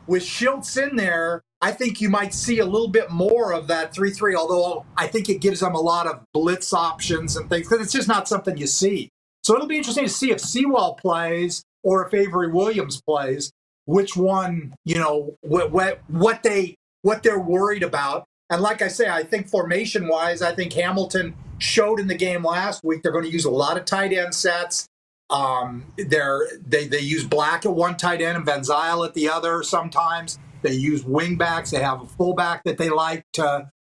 [0.08, 3.94] with Shiltz in there, I think you might see a little bit more of that
[3.94, 7.68] 3 3, although I think it gives them a lot of blitz options and things
[7.68, 9.10] because it's just not something you see.
[9.44, 13.52] So it'll be interesting to see if Sewell plays or if Avery Williams plays,
[13.86, 18.26] which one, you know, what, what, what they what they're worried about.
[18.50, 22.44] And like I say, I think formation wise, I think Hamilton showed in the game
[22.44, 24.88] last week they're going to use a lot of tight end sets.
[25.30, 29.30] Um, they're they they use Black at one tight end and Van Zyl at the
[29.30, 29.64] other.
[29.64, 31.72] Sometimes they use wing backs.
[31.72, 33.72] They have a fullback that they like to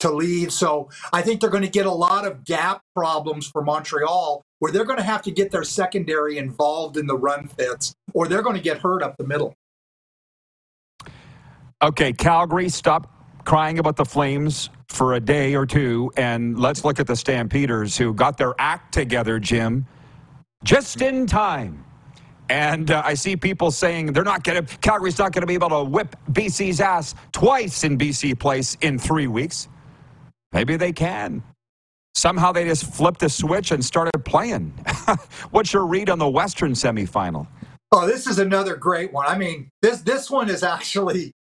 [0.00, 0.52] to lead.
[0.52, 4.70] So I think they're going to get a lot of gap problems for Montreal where
[4.70, 8.42] they're going to have to get their secondary involved in the run fits or they're
[8.42, 9.54] going to get hurt up the middle.
[11.82, 13.12] Okay, Calgary, stop
[13.44, 17.96] crying about the Flames for a day or two, and let's look at the Stampeders
[17.96, 19.86] who got their act together, Jim,
[20.64, 21.84] just in time.
[22.48, 25.54] And uh, I see people saying they're not going to, Calgary's not going to be
[25.54, 29.68] able to whip BC's ass twice in BC Place in three weeks.
[30.52, 31.42] Maybe they can.
[32.14, 34.70] Somehow they just flipped the switch and started playing.
[35.50, 37.46] What's your read on the Western semifinal?
[37.90, 39.26] Oh, this is another great one.
[39.26, 41.32] I mean, this this one is actually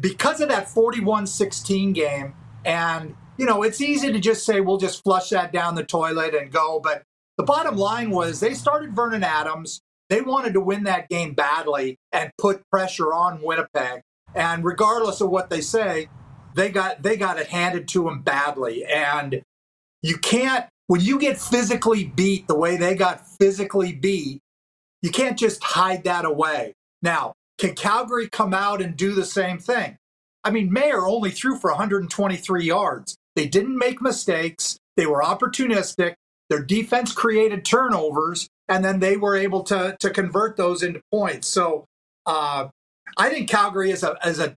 [0.00, 2.34] because of that 41-16 game
[2.64, 6.34] and you know, it's easy to just say we'll just flush that down the toilet
[6.34, 7.02] and go, but
[7.36, 9.80] the bottom line was they started Vernon Adams.
[10.08, 14.02] They wanted to win that game badly and put pressure on Winnipeg.
[14.34, 16.08] And regardless of what they say,
[16.54, 18.84] they got they got it handed to them badly.
[18.84, 19.42] And
[20.02, 24.40] you can't when you get physically beat the way they got physically beat,
[25.02, 26.74] you can't just hide that away.
[27.02, 29.96] Now, can Calgary come out and do the same thing?
[30.42, 33.16] I mean, Maier only threw for 123 yards.
[33.34, 34.78] They didn't make mistakes.
[34.96, 36.14] They were opportunistic.
[36.50, 41.48] Their defense created turnovers, and then they were able to to convert those into points.
[41.48, 41.86] So
[42.26, 42.68] uh,
[43.16, 44.56] I think Calgary is a is a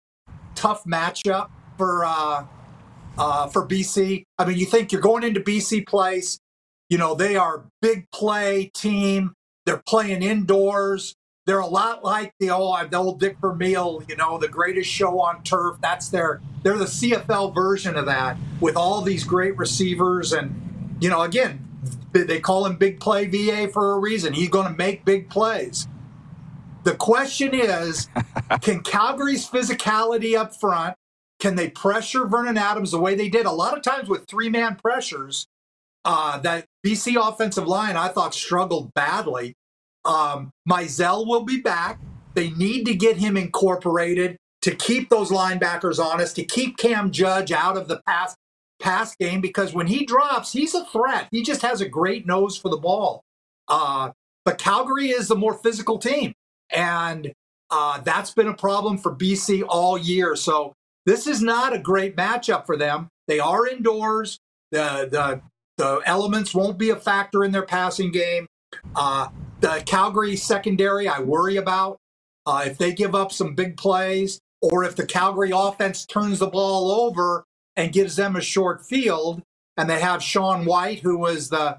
[0.54, 2.46] tough matchup for uh,
[3.18, 4.24] uh, for BC.
[4.38, 6.38] I mean, you think you're going into BC Place.
[6.90, 9.32] You know they are big play team.
[9.64, 11.14] They're playing indoors.
[11.46, 15.20] They're a lot like the old, the old Dick Vermeil, you know, the greatest show
[15.20, 15.76] on turf.
[15.80, 20.62] That's their they're the CFL version of that with all these great receivers and
[21.00, 21.65] you know, again,
[22.24, 24.32] they call him big play VA for a reason.
[24.32, 25.88] He's going to make big plays.
[26.84, 28.08] The question is,
[28.60, 30.96] can Calgary's physicality up front,
[31.40, 34.48] can they pressure Vernon Adams the way they did a lot of times with three
[34.48, 35.46] man pressures?
[36.04, 39.54] Uh, that BC offensive line I thought struggled badly.
[40.04, 41.98] Um, Mizzell will be back.
[42.34, 47.50] They need to get him incorporated to keep those linebackers honest, to keep Cam Judge
[47.50, 48.36] out of the pass
[48.80, 51.28] pass game because when he drops, he's a threat.
[51.30, 53.22] He just has a great nose for the ball.
[53.68, 54.10] Uh,
[54.44, 56.34] but Calgary is the more physical team,
[56.70, 57.32] and
[57.70, 60.36] uh, that's been a problem for BC all year.
[60.36, 60.72] So
[61.04, 63.08] this is not a great matchup for them.
[63.26, 64.38] They are indoors.
[64.70, 65.40] The the
[65.78, 68.46] the elements won't be a factor in their passing game.
[68.94, 69.28] Uh,
[69.60, 71.98] the Calgary secondary, I worry about.
[72.46, 76.46] Uh, if they give up some big plays, or if the Calgary offense turns the
[76.46, 77.44] ball over
[77.76, 79.42] and gives them a short field,
[79.76, 81.78] and they have Sean Whyte, who was the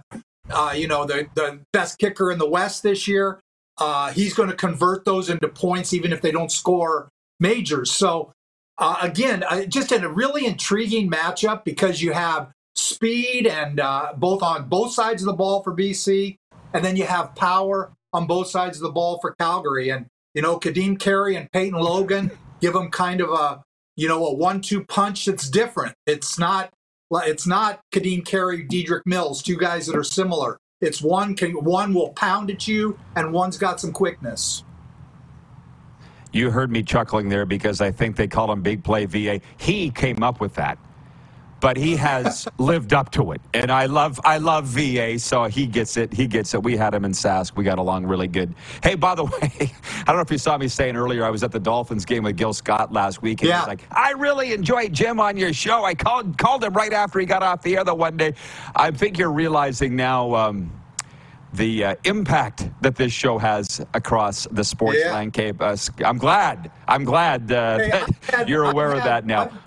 [0.49, 3.39] uh, you know the the best kicker in the West this year.
[3.77, 7.91] Uh, he's going to convert those into points, even if they don't score majors.
[7.91, 8.33] So
[8.77, 14.13] uh, again, uh, just in a really intriguing matchup because you have speed and uh,
[14.15, 16.37] both on both sides of the ball for BC,
[16.73, 19.89] and then you have power on both sides of the ball for Calgary.
[19.89, 22.31] And you know, Kadeem Carey and Peyton Logan
[22.61, 23.63] give them kind of a
[23.97, 25.95] you know, a one-two punch that's different.
[26.05, 26.71] It's not
[27.11, 30.57] it's not Kadeem Carey, Dedrick Mills, two guys that are similar.
[30.79, 34.63] It's one can one will pound at you, and one's got some quickness.
[36.31, 39.41] You heard me chuckling there because I think they call him Big Play VA.
[39.57, 40.77] He came up with that
[41.59, 43.41] but he has lived up to it.
[43.53, 46.13] And I love I love VA, so he gets it.
[46.13, 46.63] He gets it.
[46.63, 47.55] We had him in Sask.
[47.55, 48.53] We got along really good.
[48.83, 51.43] Hey, by the way, I don't know if you saw me saying earlier, I was
[51.43, 53.41] at the Dolphins game with Gil Scott last week.
[53.41, 53.63] And yeah.
[53.65, 55.83] like, I really enjoyed Jim on your show.
[55.83, 58.33] I called called him right after he got off the air the one day.
[58.75, 60.35] I think you're realizing now.
[60.35, 60.71] Um,
[61.53, 65.13] the uh, impact that this show has across the sports yeah.
[65.13, 65.61] landscape.
[65.61, 66.71] Uh, I'm glad.
[66.87, 69.43] I'm glad uh, hey, that had, you're aware had, of that now.
[69.43, 69.66] I've,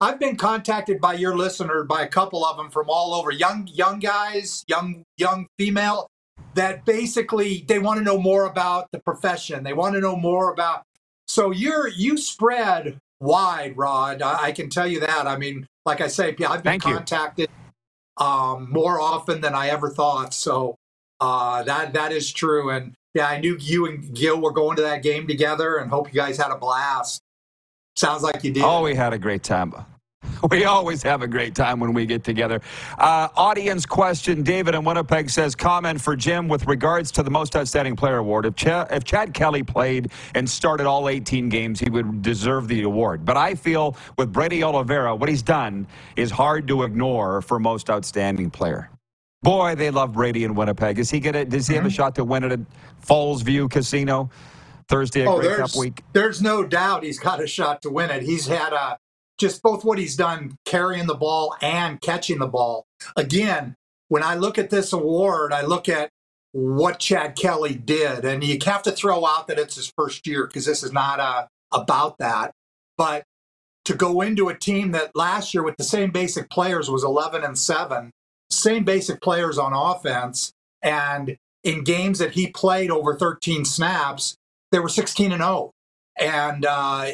[0.00, 3.66] I've been contacted by your listener by a couple of them from all over, young
[3.66, 6.08] young guys, young young female,
[6.54, 9.64] that basically they want to know more about the profession.
[9.64, 10.82] They want to know more about.
[11.26, 14.20] So you're you spread wide, Rod.
[14.20, 15.26] I, I can tell you that.
[15.26, 17.48] I mean, like I say, I've been Thank contacted
[18.18, 20.34] um, more often than I ever thought.
[20.34, 20.76] So
[21.20, 22.70] uh, that that is true.
[22.70, 26.12] And yeah, I knew you and Gil were going to that game together, and hope
[26.12, 27.22] you guys had a blast.
[27.96, 28.62] Sounds like you did.
[28.62, 29.72] Oh, we had a great time.
[30.50, 32.60] We always have a great time when we get together.
[32.98, 37.56] Uh, audience question David in Winnipeg says comment for Jim with regards to the Most
[37.56, 38.44] Outstanding Player Award.
[38.44, 42.82] If, Ch- if Chad Kelly played and started all 18 games, he would deserve the
[42.82, 43.24] award.
[43.24, 47.88] But I feel with Brady Oliveira, what he's done is hard to ignore for Most
[47.88, 48.90] Outstanding Player.
[49.42, 50.98] Boy, they love Brady in Winnipeg.
[50.98, 51.44] Is he gonna?
[51.44, 52.60] Does he have a shot to win it at
[53.06, 54.28] Fallsview Casino
[54.88, 56.02] Thursday at Oh, Grey Cup there's week?
[56.12, 58.22] there's no doubt he's got a shot to win it.
[58.22, 58.98] He's had a
[59.38, 62.86] just both what he's done carrying the ball and catching the ball.
[63.16, 63.74] Again,
[64.08, 66.10] when I look at this award, I look at
[66.52, 70.46] what Chad Kelly did, and you have to throw out that it's his first year
[70.46, 72.52] because this is not uh, about that.
[72.96, 73.24] But
[73.84, 77.44] to go into a team that last year with the same basic players was 11
[77.44, 78.10] and 7,
[78.50, 84.34] same basic players on offense, and in games that he played over 13 snaps,
[84.76, 85.70] they were 16 and 0.
[86.18, 87.06] And uh,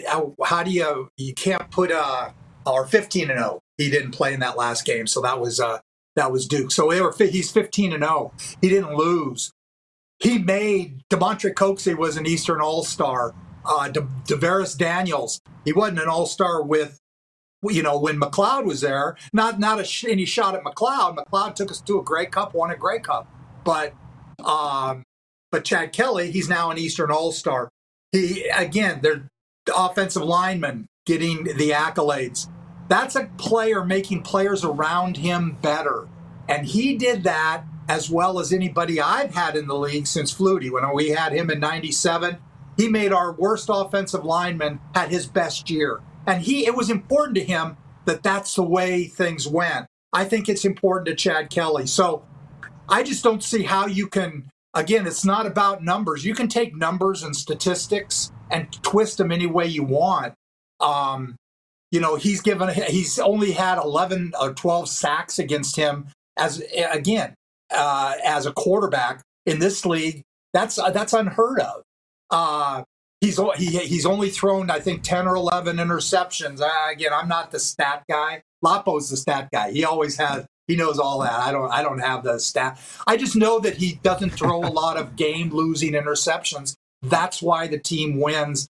[0.44, 2.30] how, do you you can't put uh
[2.66, 3.60] or 15 and 0.
[3.78, 5.78] He didn't play in that last game, so that was uh
[6.16, 6.72] that was Duke.
[6.72, 8.32] So they were he's 15 and 0.
[8.60, 9.52] He didn't lose.
[10.18, 13.32] He made Damonte Coxie was an Eastern All Star.
[13.64, 16.98] Uh, De- DaVaris Daniels, he wasn't an All Star with
[17.70, 21.16] you know, when McLeod was there, not not a sh- any shot at McLeod.
[21.16, 23.28] McLeod took us to a Grey Cup, won a Grey Cup,
[23.62, 23.94] but
[24.44, 25.04] um,
[25.52, 27.68] but Chad Kelly, he's now an Eastern All Star.
[28.10, 29.28] He again, they're
[29.76, 32.48] offensive linemen getting the accolades.
[32.88, 36.08] That's a player making players around him better,
[36.48, 40.72] and he did that as well as anybody I've had in the league since Flutie.
[40.72, 42.38] When we had him in '97,
[42.76, 47.36] he made our worst offensive lineman had his best year and he it was important
[47.36, 51.86] to him that that's the way things went i think it's important to chad kelly
[51.86, 52.24] so
[52.88, 56.74] i just don't see how you can again it's not about numbers you can take
[56.74, 60.34] numbers and statistics and twist them any way you want
[60.80, 61.36] um
[61.90, 66.06] you know he's given he's only had 11 or 12 sacks against him
[66.36, 67.34] as again
[67.70, 71.82] uh as a quarterback in this league that's that's unheard of
[72.30, 72.82] uh
[73.22, 76.60] He's he, he's only thrown I think ten or eleven interceptions.
[76.60, 78.42] I, again, I'm not the stat guy.
[78.62, 79.70] Lapo's the stat guy.
[79.70, 80.44] He always has.
[80.72, 81.34] He knows all that.
[81.38, 81.70] I don't.
[81.70, 82.80] I don't have the stat.
[83.06, 86.76] I just know that he doesn't throw a lot of game losing interceptions.
[87.02, 88.68] That's why the team wins.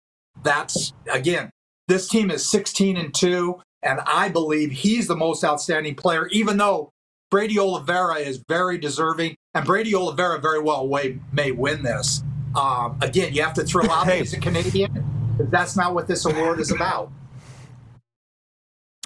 [0.43, 1.51] That's again.
[1.87, 6.27] This team is 16 and two, and I believe he's the most outstanding player.
[6.33, 6.91] Even though
[7.31, 12.25] Brady Oliveira is very deserving, and Brady Oliveira very well way, may win this.
[12.57, 14.19] Um, again, you have to throw out Hey.
[14.19, 15.37] he's a Canadian.
[15.39, 17.13] That's not what this award is about.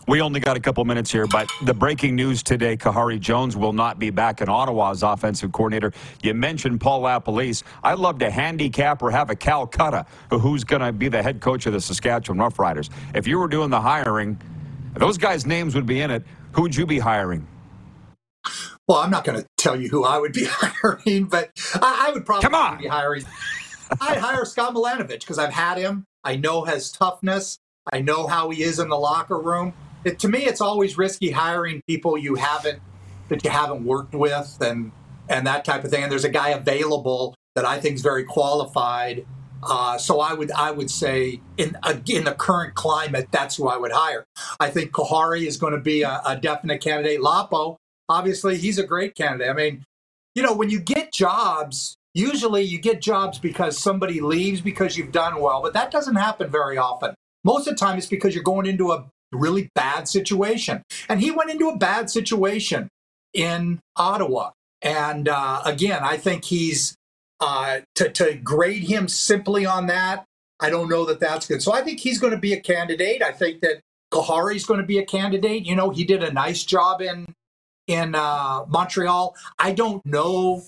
[0.08, 3.74] We only got a couple minutes here, but the breaking news today Kahari Jones will
[3.74, 5.92] not be back in Ottawa as offensive coordinator.
[6.22, 7.62] You mentioned Paul LaPolice.
[7.84, 11.66] I'd love to handicap or have a Calcutta who's going to be the head coach
[11.66, 12.88] of the Saskatchewan Roughriders.
[13.14, 14.40] If you were doing the hiring,
[14.94, 16.24] those guys' names would be in it.
[16.52, 17.46] Who would you be hiring?
[18.88, 22.12] Well, I'm not going to tell you who I would be hiring, but I, I
[22.12, 22.78] would probably Come on.
[22.78, 23.24] be hiring.
[24.00, 26.04] I'd hire Scott Milanovich because I've had him.
[26.24, 27.58] I know his toughness.
[27.92, 29.74] I know how he is in the locker room.
[30.04, 32.80] It, to me, it's always risky hiring people you haven't
[33.28, 34.92] that you haven't worked with and
[35.28, 36.02] and that type of thing.
[36.02, 39.26] And there's a guy available that I think is very qualified.
[39.62, 43.76] Uh, so I would I would say in in the current climate, that's who I
[43.76, 44.24] would hire.
[44.60, 47.20] I think Kahari is going to be a, a definite candidate.
[47.20, 47.76] Lapo,
[48.08, 49.50] obviously, he's a great candidate.
[49.50, 49.84] I mean,
[50.34, 55.12] you know, when you get jobs, usually you get jobs because somebody leaves because you've
[55.12, 57.14] done well, but that doesn't happen very often.
[57.42, 60.82] Most of the time, it's because you're going into a really bad situation.
[61.08, 62.88] And he went into a bad situation
[63.34, 64.50] in Ottawa.
[64.82, 66.96] And uh, again, I think he's
[67.40, 70.24] uh, to, to grade him simply on that.
[70.60, 71.62] I don't know that that's good.
[71.62, 73.22] So I think he's going to be a candidate.
[73.22, 73.80] I think that
[74.12, 75.66] Kahari's going to be a candidate.
[75.66, 77.26] You know, he did a nice job in
[77.86, 79.34] in uh, Montreal.
[79.58, 80.62] I don't know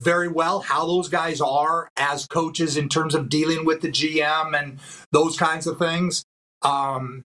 [0.00, 4.58] very well how those guys are as coaches in terms of dealing with the GM
[4.58, 4.78] and
[5.12, 6.24] those kinds of things.
[6.62, 7.22] Um,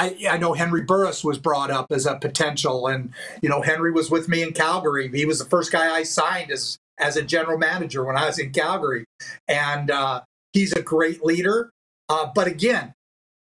[0.00, 3.92] I, I know Henry Burris was brought up as a potential, and you know Henry
[3.92, 5.10] was with me in Calgary.
[5.12, 8.38] He was the first guy I signed as as a general manager when I was
[8.38, 9.04] in Calgary,
[9.46, 10.22] and uh,
[10.54, 11.70] he's a great leader.
[12.08, 12.94] Uh, but again,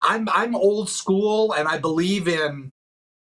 [0.04, 2.70] I'm I'm old school, and I believe in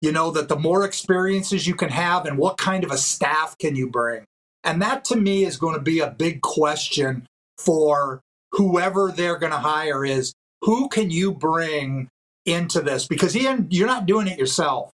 [0.01, 3.55] you know that the more experiences you can have, and what kind of a staff
[3.59, 4.25] can you bring,
[4.65, 7.27] and that to me is going to be a big question
[7.59, 8.23] for
[8.53, 10.07] whoever they're going to hire.
[10.07, 10.33] Is
[10.63, 12.09] who can you bring
[12.47, 14.91] into this because Ian, you're not doing it yourself.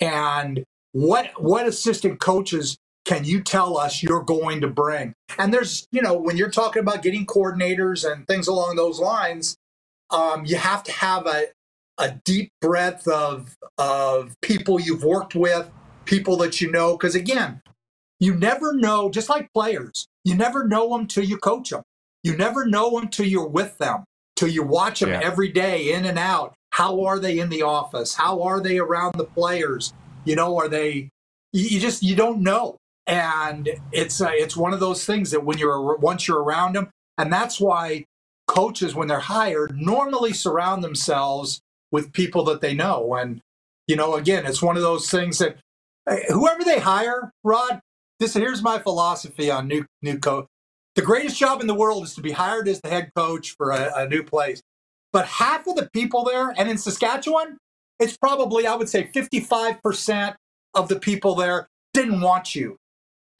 [0.00, 5.14] And what what assistant coaches can you tell us you're going to bring?
[5.38, 9.56] And there's, you know, when you're talking about getting coordinators and things along those lines,
[10.10, 11.46] um, you have to have a
[11.98, 15.70] a deep breadth of of people you've worked with,
[16.04, 16.96] people that you know.
[16.96, 17.62] Because again,
[18.20, 19.10] you never know.
[19.10, 21.82] Just like players, you never know them till you coach them.
[22.22, 25.20] You never know them till you're with them, till you watch them yeah.
[25.22, 26.54] every day in and out.
[26.76, 28.12] How are they in the office?
[28.12, 29.94] How are they around the players?
[30.26, 31.08] You know, are they?
[31.54, 35.56] You just you don't know, and it's uh, it's one of those things that when
[35.56, 38.04] you're once you're around them, and that's why
[38.46, 41.60] coaches when they're hired normally surround themselves
[41.92, 43.14] with people that they know.
[43.14, 43.40] And,
[43.86, 45.56] you know, again, it's one of those things that
[46.28, 47.80] whoever they hire, Rod,
[48.20, 50.44] this here's my philosophy on new new coach.
[50.94, 53.70] The greatest job in the world is to be hired as the head coach for
[53.70, 54.60] a, a new place.
[55.16, 57.56] But half of the people there, and in Saskatchewan,
[57.98, 60.34] it's probably, I would say, 55%
[60.74, 62.76] of the people there didn't want you.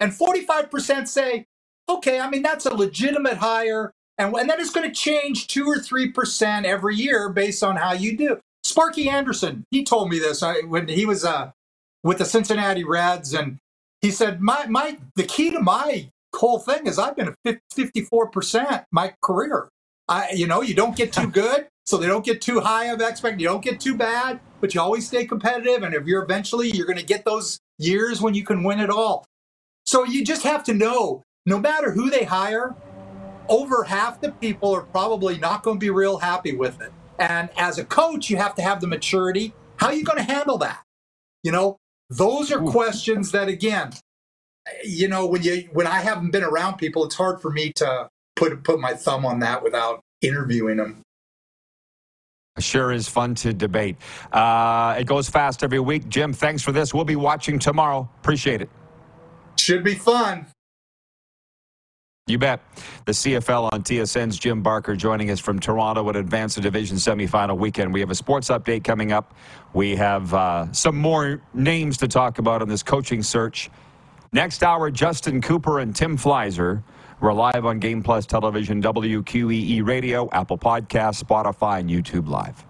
[0.00, 1.44] And 45% say,
[1.86, 3.92] okay, I mean, that's a legitimate hire.
[4.16, 7.92] And, and that is going to change two or 3% every year based on how
[7.92, 8.40] you do.
[8.64, 11.50] Sparky Anderson, he told me this I, when he was uh,
[12.02, 13.58] with the Cincinnati Reds, and
[14.00, 18.00] he said, "My my the key to my whole thing is I've been a fifty
[18.00, 19.68] four percent my career.
[20.08, 23.00] I you know you don't get too good, so they don't get too high of
[23.00, 23.40] expect.
[23.40, 25.82] You don't get too bad, but you always stay competitive.
[25.82, 28.90] And if you're eventually you're going to get those years when you can win it
[28.90, 29.24] all.
[29.84, 32.74] So you just have to know, no matter who they hire,
[33.48, 36.92] over half the people are probably not going to be real happy with it.
[37.18, 39.54] And as a coach, you have to have the maturity.
[39.76, 40.82] How are you going to handle that?
[41.42, 41.76] You know,
[42.10, 42.70] those are Ooh.
[42.70, 43.92] questions that again,
[44.84, 48.08] you know, when you when I haven't been around people, it's hard for me to
[48.36, 51.02] put put my thumb on that without interviewing them.
[52.58, 53.96] Sure is fun to debate.
[54.32, 56.08] Uh, it goes fast every week.
[56.08, 56.94] Jim, thanks for this.
[56.94, 58.08] We'll be watching tomorrow.
[58.20, 58.70] Appreciate it.
[59.56, 60.46] Should be fun.
[62.28, 62.60] You bet.
[63.04, 67.56] The CFL on TSN's Jim Barker joining us from Toronto would advance the division semifinal
[67.56, 67.92] weekend.
[67.92, 69.34] We have a sports update coming up.
[69.74, 73.70] We have uh, some more names to talk about on this coaching search.
[74.32, 76.82] Next hour, Justin Cooper and Tim Fleiszer.
[77.18, 82.62] We're live on Game Plus Television, WQEE Radio, Apple Podcast, Spotify, and YouTube Live.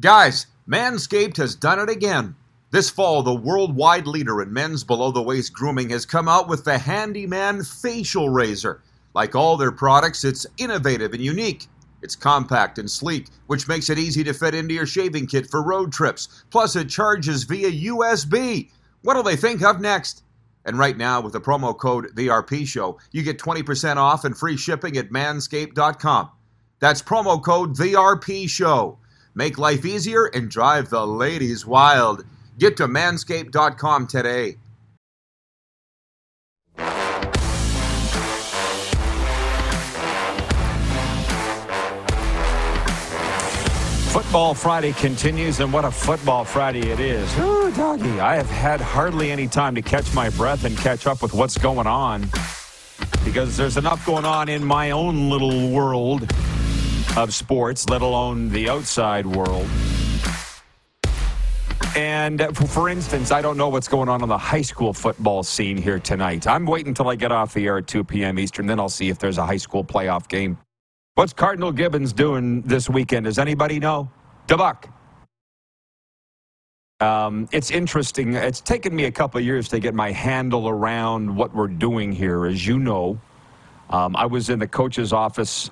[0.00, 2.34] Guys, Manscaped has done it again.
[2.72, 6.64] This fall, the worldwide leader in men's below the waist grooming has come out with
[6.64, 8.80] the Handyman Facial Razor.
[9.12, 11.66] Like all their products, it's innovative and unique.
[12.00, 15.62] It's compact and sleek, which makes it easy to fit into your shaving kit for
[15.62, 16.44] road trips.
[16.48, 18.70] Plus, it charges via USB.
[19.02, 20.24] What'll they think of next?
[20.64, 24.56] And right now, with the promo code VRP Show, you get 20% off and free
[24.56, 26.30] shipping at manscaped.com.
[26.78, 28.98] That's promo code VRP Show.
[29.34, 32.24] Make life easier and drive the ladies wild.
[32.58, 34.56] Get to manscaped.com today.
[44.12, 47.38] Football Friday continues, and what a football Friday it is.
[47.38, 51.22] Ooh, doggy, I have had hardly any time to catch my breath and catch up
[51.22, 52.28] with what's going on
[53.24, 56.30] because there's enough going on in my own little world
[57.16, 59.68] of sports, let alone the outside world.
[61.96, 65.42] And uh, for instance, I don't know what's going on on the high school football
[65.42, 66.46] scene here tonight.
[66.46, 68.38] I'm waiting until I get off the air at 2 p.m.
[68.38, 70.56] Eastern, then I'll see if there's a high school playoff game.
[71.16, 73.24] What's Cardinal Gibbons doing this weekend?
[73.24, 74.10] Does anybody know?
[74.48, 74.90] DeBuck.
[77.00, 78.34] Um, it's interesting.
[78.34, 82.46] It's taken me a couple years to get my handle around what we're doing here.
[82.46, 83.20] As you know,
[83.90, 85.70] um, I was in the coach's office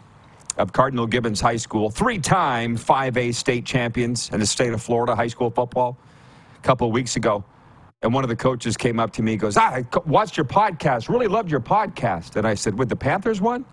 [0.58, 5.16] of Cardinal Gibbons High School, three time 5A state champions in the state of Florida
[5.16, 5.96] high school football
[6.62, 7.44] a couple of weeks ago.
[8.02, 10.46] And one of the coaches came up to me and goes, ah, I watched your
[10.46, 12.36] podcast, really loved your podcast.
[12.36, 13.64] And I said, With the Panthers one?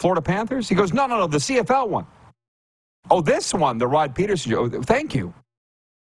[0.00, 0.68] Florida Panthers?
[0.68, 2.06] He goes, No, no, no, the CFL one.
[3.10, 4.52] Oh, this one, the Rod Pedersen.
[4.54, 5.32] Oh, thank you.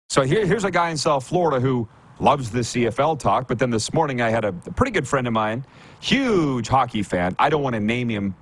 [0.08, 1.88] So here, here's a guy in South Florida who
[2.20, 3.48] loves the CFL talk.
[3.48, 5.64] But then this morning, I had a, a pretty good friend of mine,
[6.00, 7.34] huge hockey fan.
[7.38, 8.36] I don't want to name him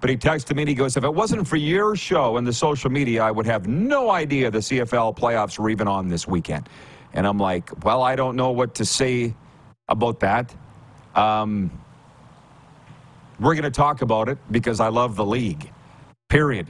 [0.00, 2.52] but he texted me and he goes, If it wasn't for your show and the
[2.52, 6.68] social media, I would have no idea the CFL playoffs were even on this weekend.
[7.12, 9.34] And I'm like, Well, I don't know what to say
[9.88, 10.54] about that.
[11.14, 11.70] Um,
[13.38, 15.72] we're going to talk about it because I love the league,
[16.28, 16.68] period.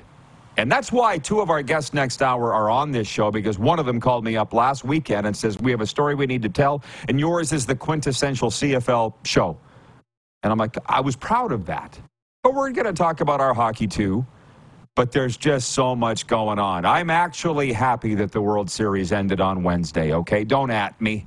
[0.56, 3.78] And that's why two of our guests next hour are on this show because one
[3.78, 6.42] of them called me up last weekend and says, We have a story we need
[6.42, 9.58] to tell, and yours is the quintessential CFL show.
[10.42, 11.98] And I'm like, I was proud of that.
[12.42, 14.26] But we're going to talk about our hockey too.
[14.96, 16.84] but there's just so much going on.
[16.84, 20.44] I'm actually happy that the World Series ended on Wednesday, okay?
[20.44, 21.26] Don't at me.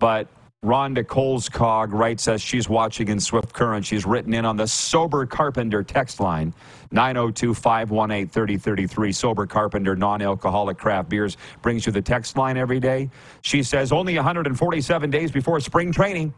[0.00, 0.28] But
[0.64, 3.84] Rhonda Colescog writes us she's watching in Swift Current.
[3.86, 6.54] She's written in on the Sober Carpenter text line
[6.92, 9.12] 902 518 3033.
[9.12, 13.10] Sober Carpenter non alcoholic craft beers brings you the text line every day.
[13.42, 16.34] She says only 147 days before spring training.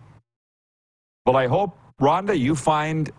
[1.26, 3.10] Well, I hope, Rhonda, you find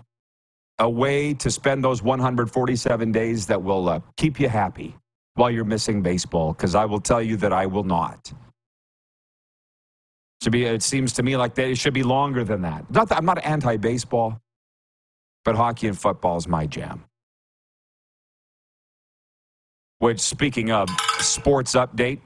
[0.80, 4.95] a way to spend those 147 days that will uh, keep you happy
[5.36, 8.32] while you're missing baseball, because I will tell you that I will not.
[10.41, 12.89] To be, it seems to me like they, it should be longer than that.
[12.91, 14.39] Not that I'm not anti-baseball,
[15.45, 17.05] but hockey and football is my jam.
[19.99, 22.19] Which, speaking of sports update,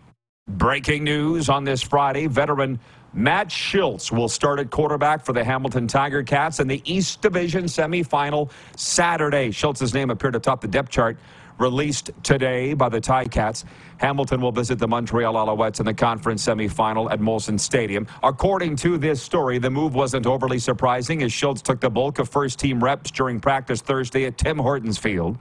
[0.49, 2.79] breaking news on this Friday: veteran
[3.18, 7.63] Matt Shiltz will start at quarterback for the Hamilton Tiger Cats in the East Division
[7.63, 9.49] semifinal Saturday.
[9.49, 11.18] Shiltz's name appeared atop the depth chart
[11.57, 13.63] released today by the Ticats.
[13.97, 18.05] Hamilton will visit the Montreal Alouettes in the conference semifinal at Molson Stadium.
[18.22, 22.30] According to this story, the move wasn't overly surprising as Shiltz took the bulk of
[22.30, 25.39] first team reps during practice Thursday at Tim Hortons Field.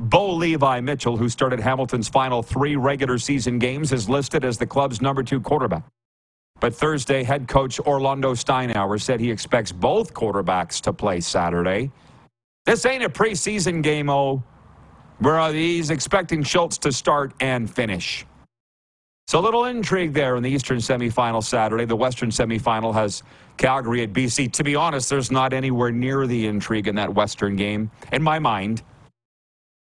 [0.00, 4.66] Bo Levi Mitchell, who started Hamilton's final three regular season games, is listed as the
[4.66, 5.82] club's number two quarterback.
[6.60, 11.90] But Thursday, head coach Orlando Steinauer said he expects both quarterbacks to play Saturday.
[12.66, 14.42] This ain't a preseason game, oh
[15.18, 18.24] where he's expecting Shiltz to start and finish.
[19.26, 21.84] So a little intrigue there in the Eastern semifinal Saturday.
[21.84, 23.22] The Western semifinal has
[23.58, 24.52] Calgary at BC.
[24.52, 28.38] To be honest, there's not anywhere near the intrigue in that Western game, in my
[28.38, 28.82] mind.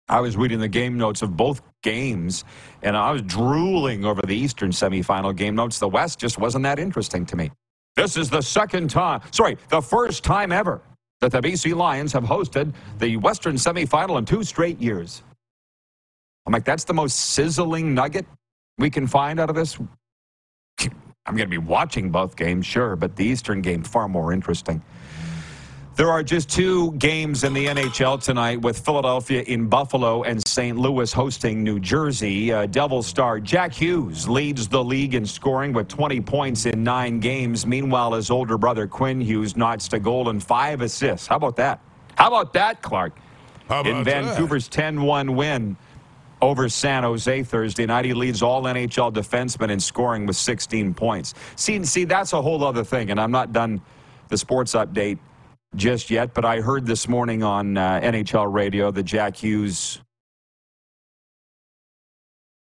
[0.09, 2.45] I was reading the game notes of both games,
[2.83, 5.79] and I was drooling over the Eastern semifinal game notes.
[5.79, 7.51] The West just wasn't that interesting to me.
[7.97, 10.81] This is the second time, sorry, the first time ever
[11.21, 15.23] that the BC Lions have hosted the Western semifinal in two straight years.
[16.47, 18.25] I'm like, that's the most sizzling nugget
[18.79, 19.79] we can find out of this.
[20.81, 24.81] I'm going to be watching both games, sure, but the Eastern game far more interesting.
[25.99, 30.79] There are just two games in the NHL tonight with Philadelphia in Buffalo and St.
[30.79, 32.53] Louis hosting New Jersey.
[32.53, 37.19] Uh, Devil star Jack Hughes leads the league in scoring with 20 points in nine
[37.19, 37.67] games.
[37.67, 41.27] Meanwhile, his older brother Quinn Hughes notched a goal and five assists.
[41.27, 41.81] How about that?
[42.15, 43.19] How about that, Clark?
[43.69, 45.77] How about in Vancouver's 10 1 win
[46.41, 48.05] over San Jose Thursday night.
[48.05, 51.35] He leads all NHL defensemen in scoring with 16 points.
[51.57, 53.81] See, see, that's a whole other thing, and I'm not done
[54.29, 55.19] the sports update
[55.77, 60.01] just yet, but I heard this morning on uh, NHL radio that Jack Hughes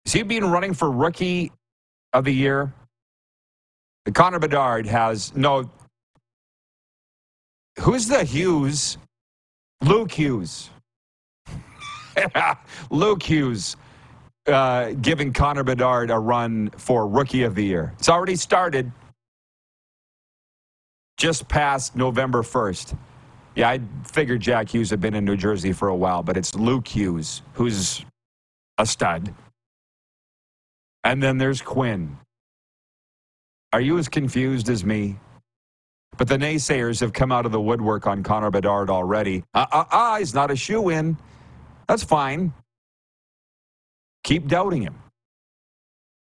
[0.09, 1.53] is he being running for rookie
[2.15, 2.73] of the year?
[4.15, 5.71] Connor Bedard has no.
[7.81, 8.97] Who's the Hughes?
[9.83, 10.71] Luke Hughes.
[12.91, 13.77] Luke Hughes
[14.47, 17.93] uh, giving Connor Bedard a run for rookie of the year.
[17.99, 18.91] It's already started
[21.19, 22.97] just past November 1st.
[23.57, 26.55] Yeah, I figured Jack Hughes had been in New Jersey for a while, but it's
[26.55, 28.05] Luke Hughes, who's
[28.79, 29.35] a stud.
[31.03, 32.17] And then there's Quinn.
[33.73, 35.19] Are you as confused as me?
[36.17, 39.45] But the naysayers have come out of the woodwork on Connor Bedard already.
[39.55, 41.17] Ah, uh, uh, uh, he's not a shoe in.
[41.89, 42.53] That's fine.
[44.25, 44.99] Keep doubting him.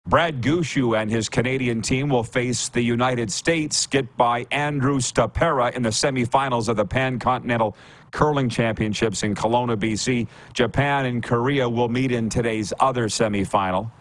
[0.08, 5.74] Brad Gushue and his Canadian team will face the United States, skit by Andrew Stopera
[5.76, 7.76] in the semifinals of the Pan Continental
[8.12, 10.30] Curling Championships in Kelowna, BC.
[10.54, 13.92] Japan and Korea will meet in today's other semifinal.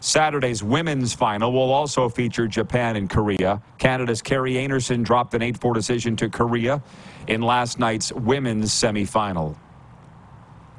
[0.00, 3.62] Saturday's women's final will also feature Japan and Korea.
[3.78, 6.82] Canada's Kerri Einarson dropped an 8 4 decision to Korea
[7.28, 9.54] in last night's women's semifinal.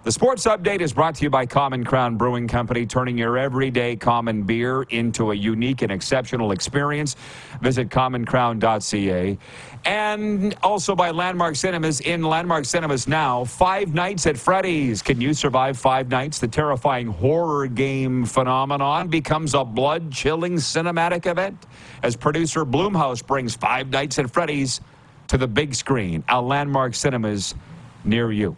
[0.03, 3.95] The sports update is brought to you by Common Crown Brewing Company, turning your everyday
[3.95, 7.15] common beer into a unique and exceptional experience.
[7.61, 9.37] Visit commoncrown.ca.
[9.85, 12.01] And also by Landmark Cinemas.
[12.01, 15.01] In Landmark Cinemas now, Five Nights at Freddy's.
[15.01, 16.37] Can you survive five nights?
[16.37, 21.65] The terrifying horror game phenomenon becomes a blood chilling cinematic event
[22.03, 24.81] as producer Blumhouse brings Five Nights at Freddy's
[25.29, 27.55] to the big screen at Landmark Cinemas
[28.03, 28.57] near you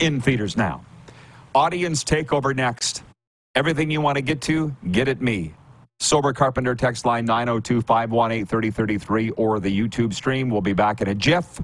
[0.00, 0.84] in theaters now.
[1.54, 3.02] Audience takeover next.
[3.54, 5.54] Everything you want to get to, get at me.
[6.00, 10.48] Sober Carpenter text line 902 518 3033 or the YouTube stream.
[10.48, 11.60] We'll be back in a jiff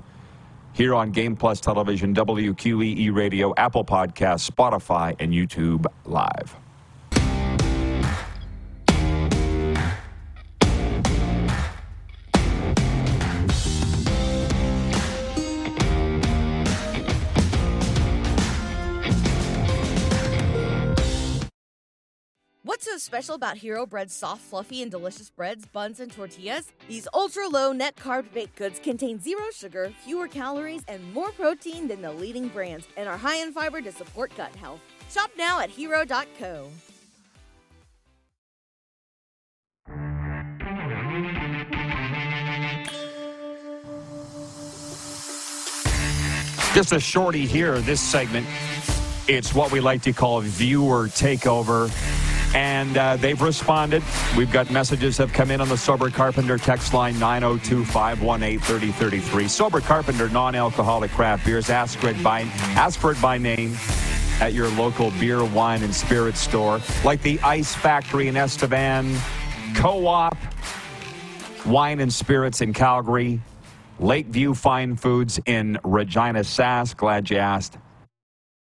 [0.74, 6.54] here on Game Plus Television, WQEE Radio, Apple Podcasts, Spotify, and YouTube Live.
[23.06, 26.72] Special about Hero Bread's soft, fluffy, and delicious breads, buns, and tortillas?
[26.88, 31.86] These ultra low net carb baked goods contain zero sugar, fewer calories, and more protein
[31.86, 34.80] than the leading brands, and are high in fiber to support gut health.
[35.08, 36.68] Shop now at hero.co.
[46.74, 48.46] Just a shorty here, this segment.
[49.28, 51.90] It's what we like to call viewer takeover.
[52.56, 54.02] And uh, they've responded.
[54.34, 59.46] We've got messages have come in on the Sober Carpenter text line 902 518 3033.
[59.46, 61.68] Sober Carpenter non alcoholic craft beers.
[61.68, 62.42] Ask for, it by,
[62.74, 63.76] ask for it by name
[64.40, 69.14] at your local beer, wine, and spirit store, like the Ice Factory in Estevan,
[69.74, 70.36] Co op,
[71.66, 73.38] Wine and Spirits in Calgary,
[74.00, 76.96] Lakeview Fine Foods in Regina Sask.
[76.96, 77.76] Glad you asked.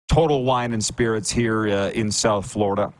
[0.09, 2.91] Total Wine and Spirits here uh, in South Florida.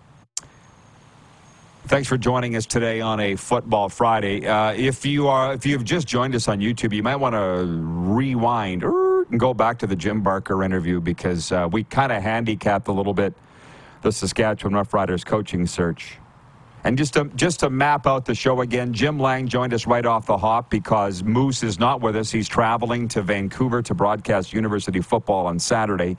[1.87, 4.45] Thanks for joining us today on a Football Friday.
[4.45, 7.65] Uh, if you are, if you've just joined us on YouTube, you might want to
[7.65, 12.89] rewind and go back to the Jim Barker interview because uh, we kind of handicapped
[12.89, 13.33] a little bit
[14.01, 16.17] the Saskatchewan Roughriders coaching search.
[16.83, 20.05] And just to, just to map out the show again, Jim Lang joined us right
[20.05, 22.29] off the hop because Moose is not with us.
[22.31, 26.17] He's traveling to Vancouver to broadcast University football on Saturday.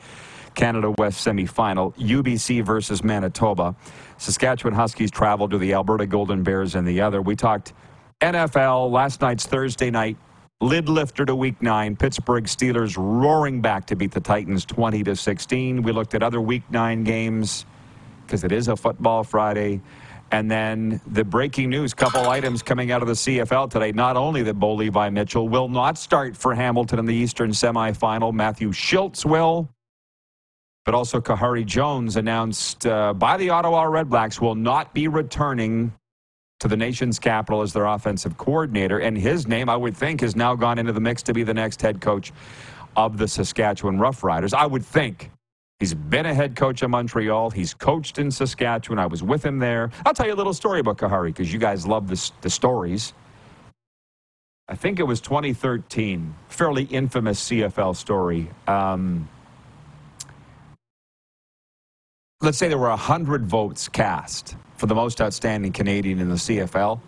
[0.59, 3.77] Canada West semifinal, UBC versus Manitoba.
[4.17, 7.23] Saskatchewan Huskies traveled to the Alberta Golden Bears in the other.
[7.23, 7.75] We talked
[8.21, 10.17] NFL last night's Thursday night
[10.61, 15.15] lid lifter to week 9 Pittsburgh Steelers roaring back to beat the Titans 20 to
[15.15, 15.81] 16.
[15.85, 17.65] We looked at other week 9 games
[18.27, 19.81] because it is a football Friday.
[20.33, 23.93] And then the breaking news, couple items coming out of the CFL today.
[23.93, 28.33] Not only that Bo Levi Mitchell will not start for Hamilton in the Eastern semifinal,
[28.33, 29.69] Matthew Shiltz will
[30.89, 35.93] but also Kahari Jones announced uh, by the Ottawa Redblacks will not be returning
[36.61, 38.99] to the nation's capital as their offensive coordinator.
[38.99, 41.53] And his name, I would think, has now gone into the mix to be the
[41.53, 42.33] next head coach
[42.97, 44.55] of the Saskatchewan Roughriders.
[44.55, 45.31] I would think.
[45.79, 47.51] He's been a head coach in Montreal.
[47.51, 48.99] He's coached in Saskatchewan.
[48.99, 49.91] I was with him there.
[50.07, 53.13] I'll tell you a little story about Kahari because you guys love this, the stories.
[54.71, 58.49] I think it was 2013, fairly infamous CFL story.
[58.67, 59.29] Um,
[62.41, 67.01] let's say there were 100 votes cast for the most outstanding Canadian in the CFL.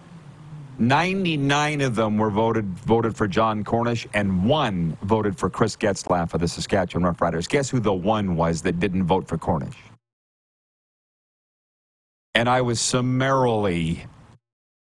[0.79, 6.33] 99 of them were voted voted for Jon Cornish, and one voted for Chris Getzlaf
[6.33, 7.49] of the Saskatchewan Roughriders.
[7.49, 9.77] Guess who the one was that didn't vote for Cornish?
[12.35, 14.07] And I was summarily,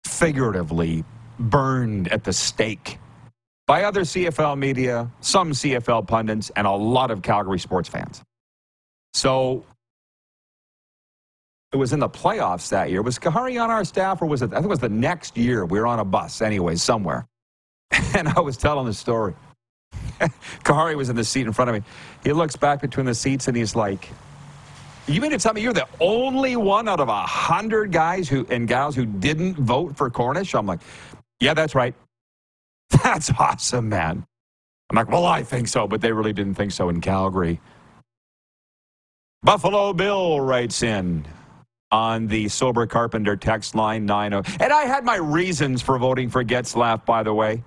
[0.05, 1.05] figuratively
[1.39, 2.99] burned at the stake
[3.67, 8.23] by other CFL media, some CFL pundits, and a lot of Calgary sports fans.
[9.13, 9.67] So
[11.73, 13.03] it was in the playoffs that year.
[13.03, 14.53] Was Kahari on our staff, or was it?
[14.53, 15.65] I think it was the next year.
[15.65, 17.27] We were on a bus, anyway, somewhere,
[18.15, 19.35] and I was telling the story.
[20.65, 21.83] Kahari was in the seat in front of me.
[22.23, 24.09] He looks back between the seats and he's like,
[25.07, 28.47] "You mean to tell me you're the only one out of a hundred guys who
[28.51, 30.81] and gals who didn't vote for Cornish?" I'm like,
[31.41, 31.95] "Yeah, that's right.
[33.03, 34.27] That's awesome, man."
[34.91, 37.61] I'm like, "Well, I think so, but they really didn't think so in Calgary."
[39.43, 41.25] Buffalo Bill writes in
[41.93, 44.57] on the Sober Carpenter text line 90.
[44.61, 47.63] And I had my reasons for voting for Getzlaf, by the way.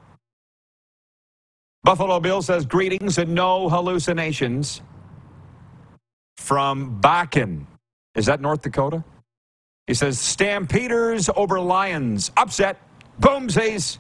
[1.84, 4.82] Buffalo Bill says, Greetings and no hallucinations
[6.38, 7.66] from Bakken.
[8.16, 9.04] Is that North Dakota?
[9.86, 12.32] He says, Stampeders over Lions.
[12.38, 12.82] Upset.
[13.22, 14.00] Boomsies.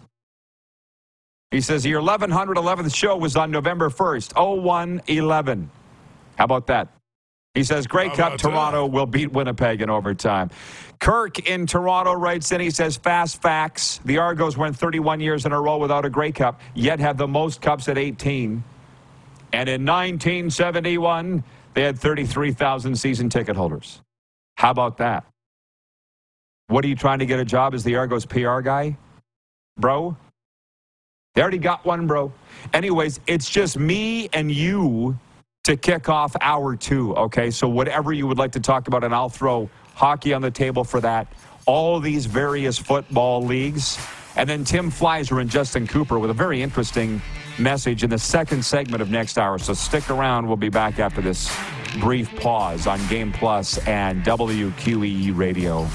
[1.51, 5.69] He says, Your 1111th show was on November 1st, 0111.
[6.37, 6.94] How about that?
[7.55, 8.91] He says, Grey Cup, Toronto that?
[8.91, 10.49] will beat Winnipeg in overtime.
[10.99, 14.01] Kirk in Toronto writes in, he says, fast facts.
[14.05, 17.27] The Argos went 31 years in a row without a Grey Cup, yet have the
[17.27, 18.63] most cups at 18.
[19.53, 21.43] And in 1971,
[21.73, 24.01] they had 33,000 season ticket holders.
[24.57, 25.25] How about that?
[26.67, 28.97] What are you trying to get a job as the Argos PR guy?
[29.77, 30.17] Bro?
[31.35, 32.33] They already got one, bro.
[32.73, 35.17] Anyways, it's just me and you
[35.65, 37.15] to kick off hour two.
[37.15, 40.51] Okay, so whatever you would like to talk about, and I'll throw hockey on the
[40.51, 41.27] table for that.
[41.65, 43.99] All these various football leagues.
[44.37, 47.21] And then Tim Fleiszer and Justin Cooper with a very interesting
[47.57, 49.57] message in the second segment of next hour.
[49.57, 50.45] So stick around.
[50.45, 51.49] We'll be back after this
[51.99, 55.87] brief pause on Game Plus and WQEE Radio.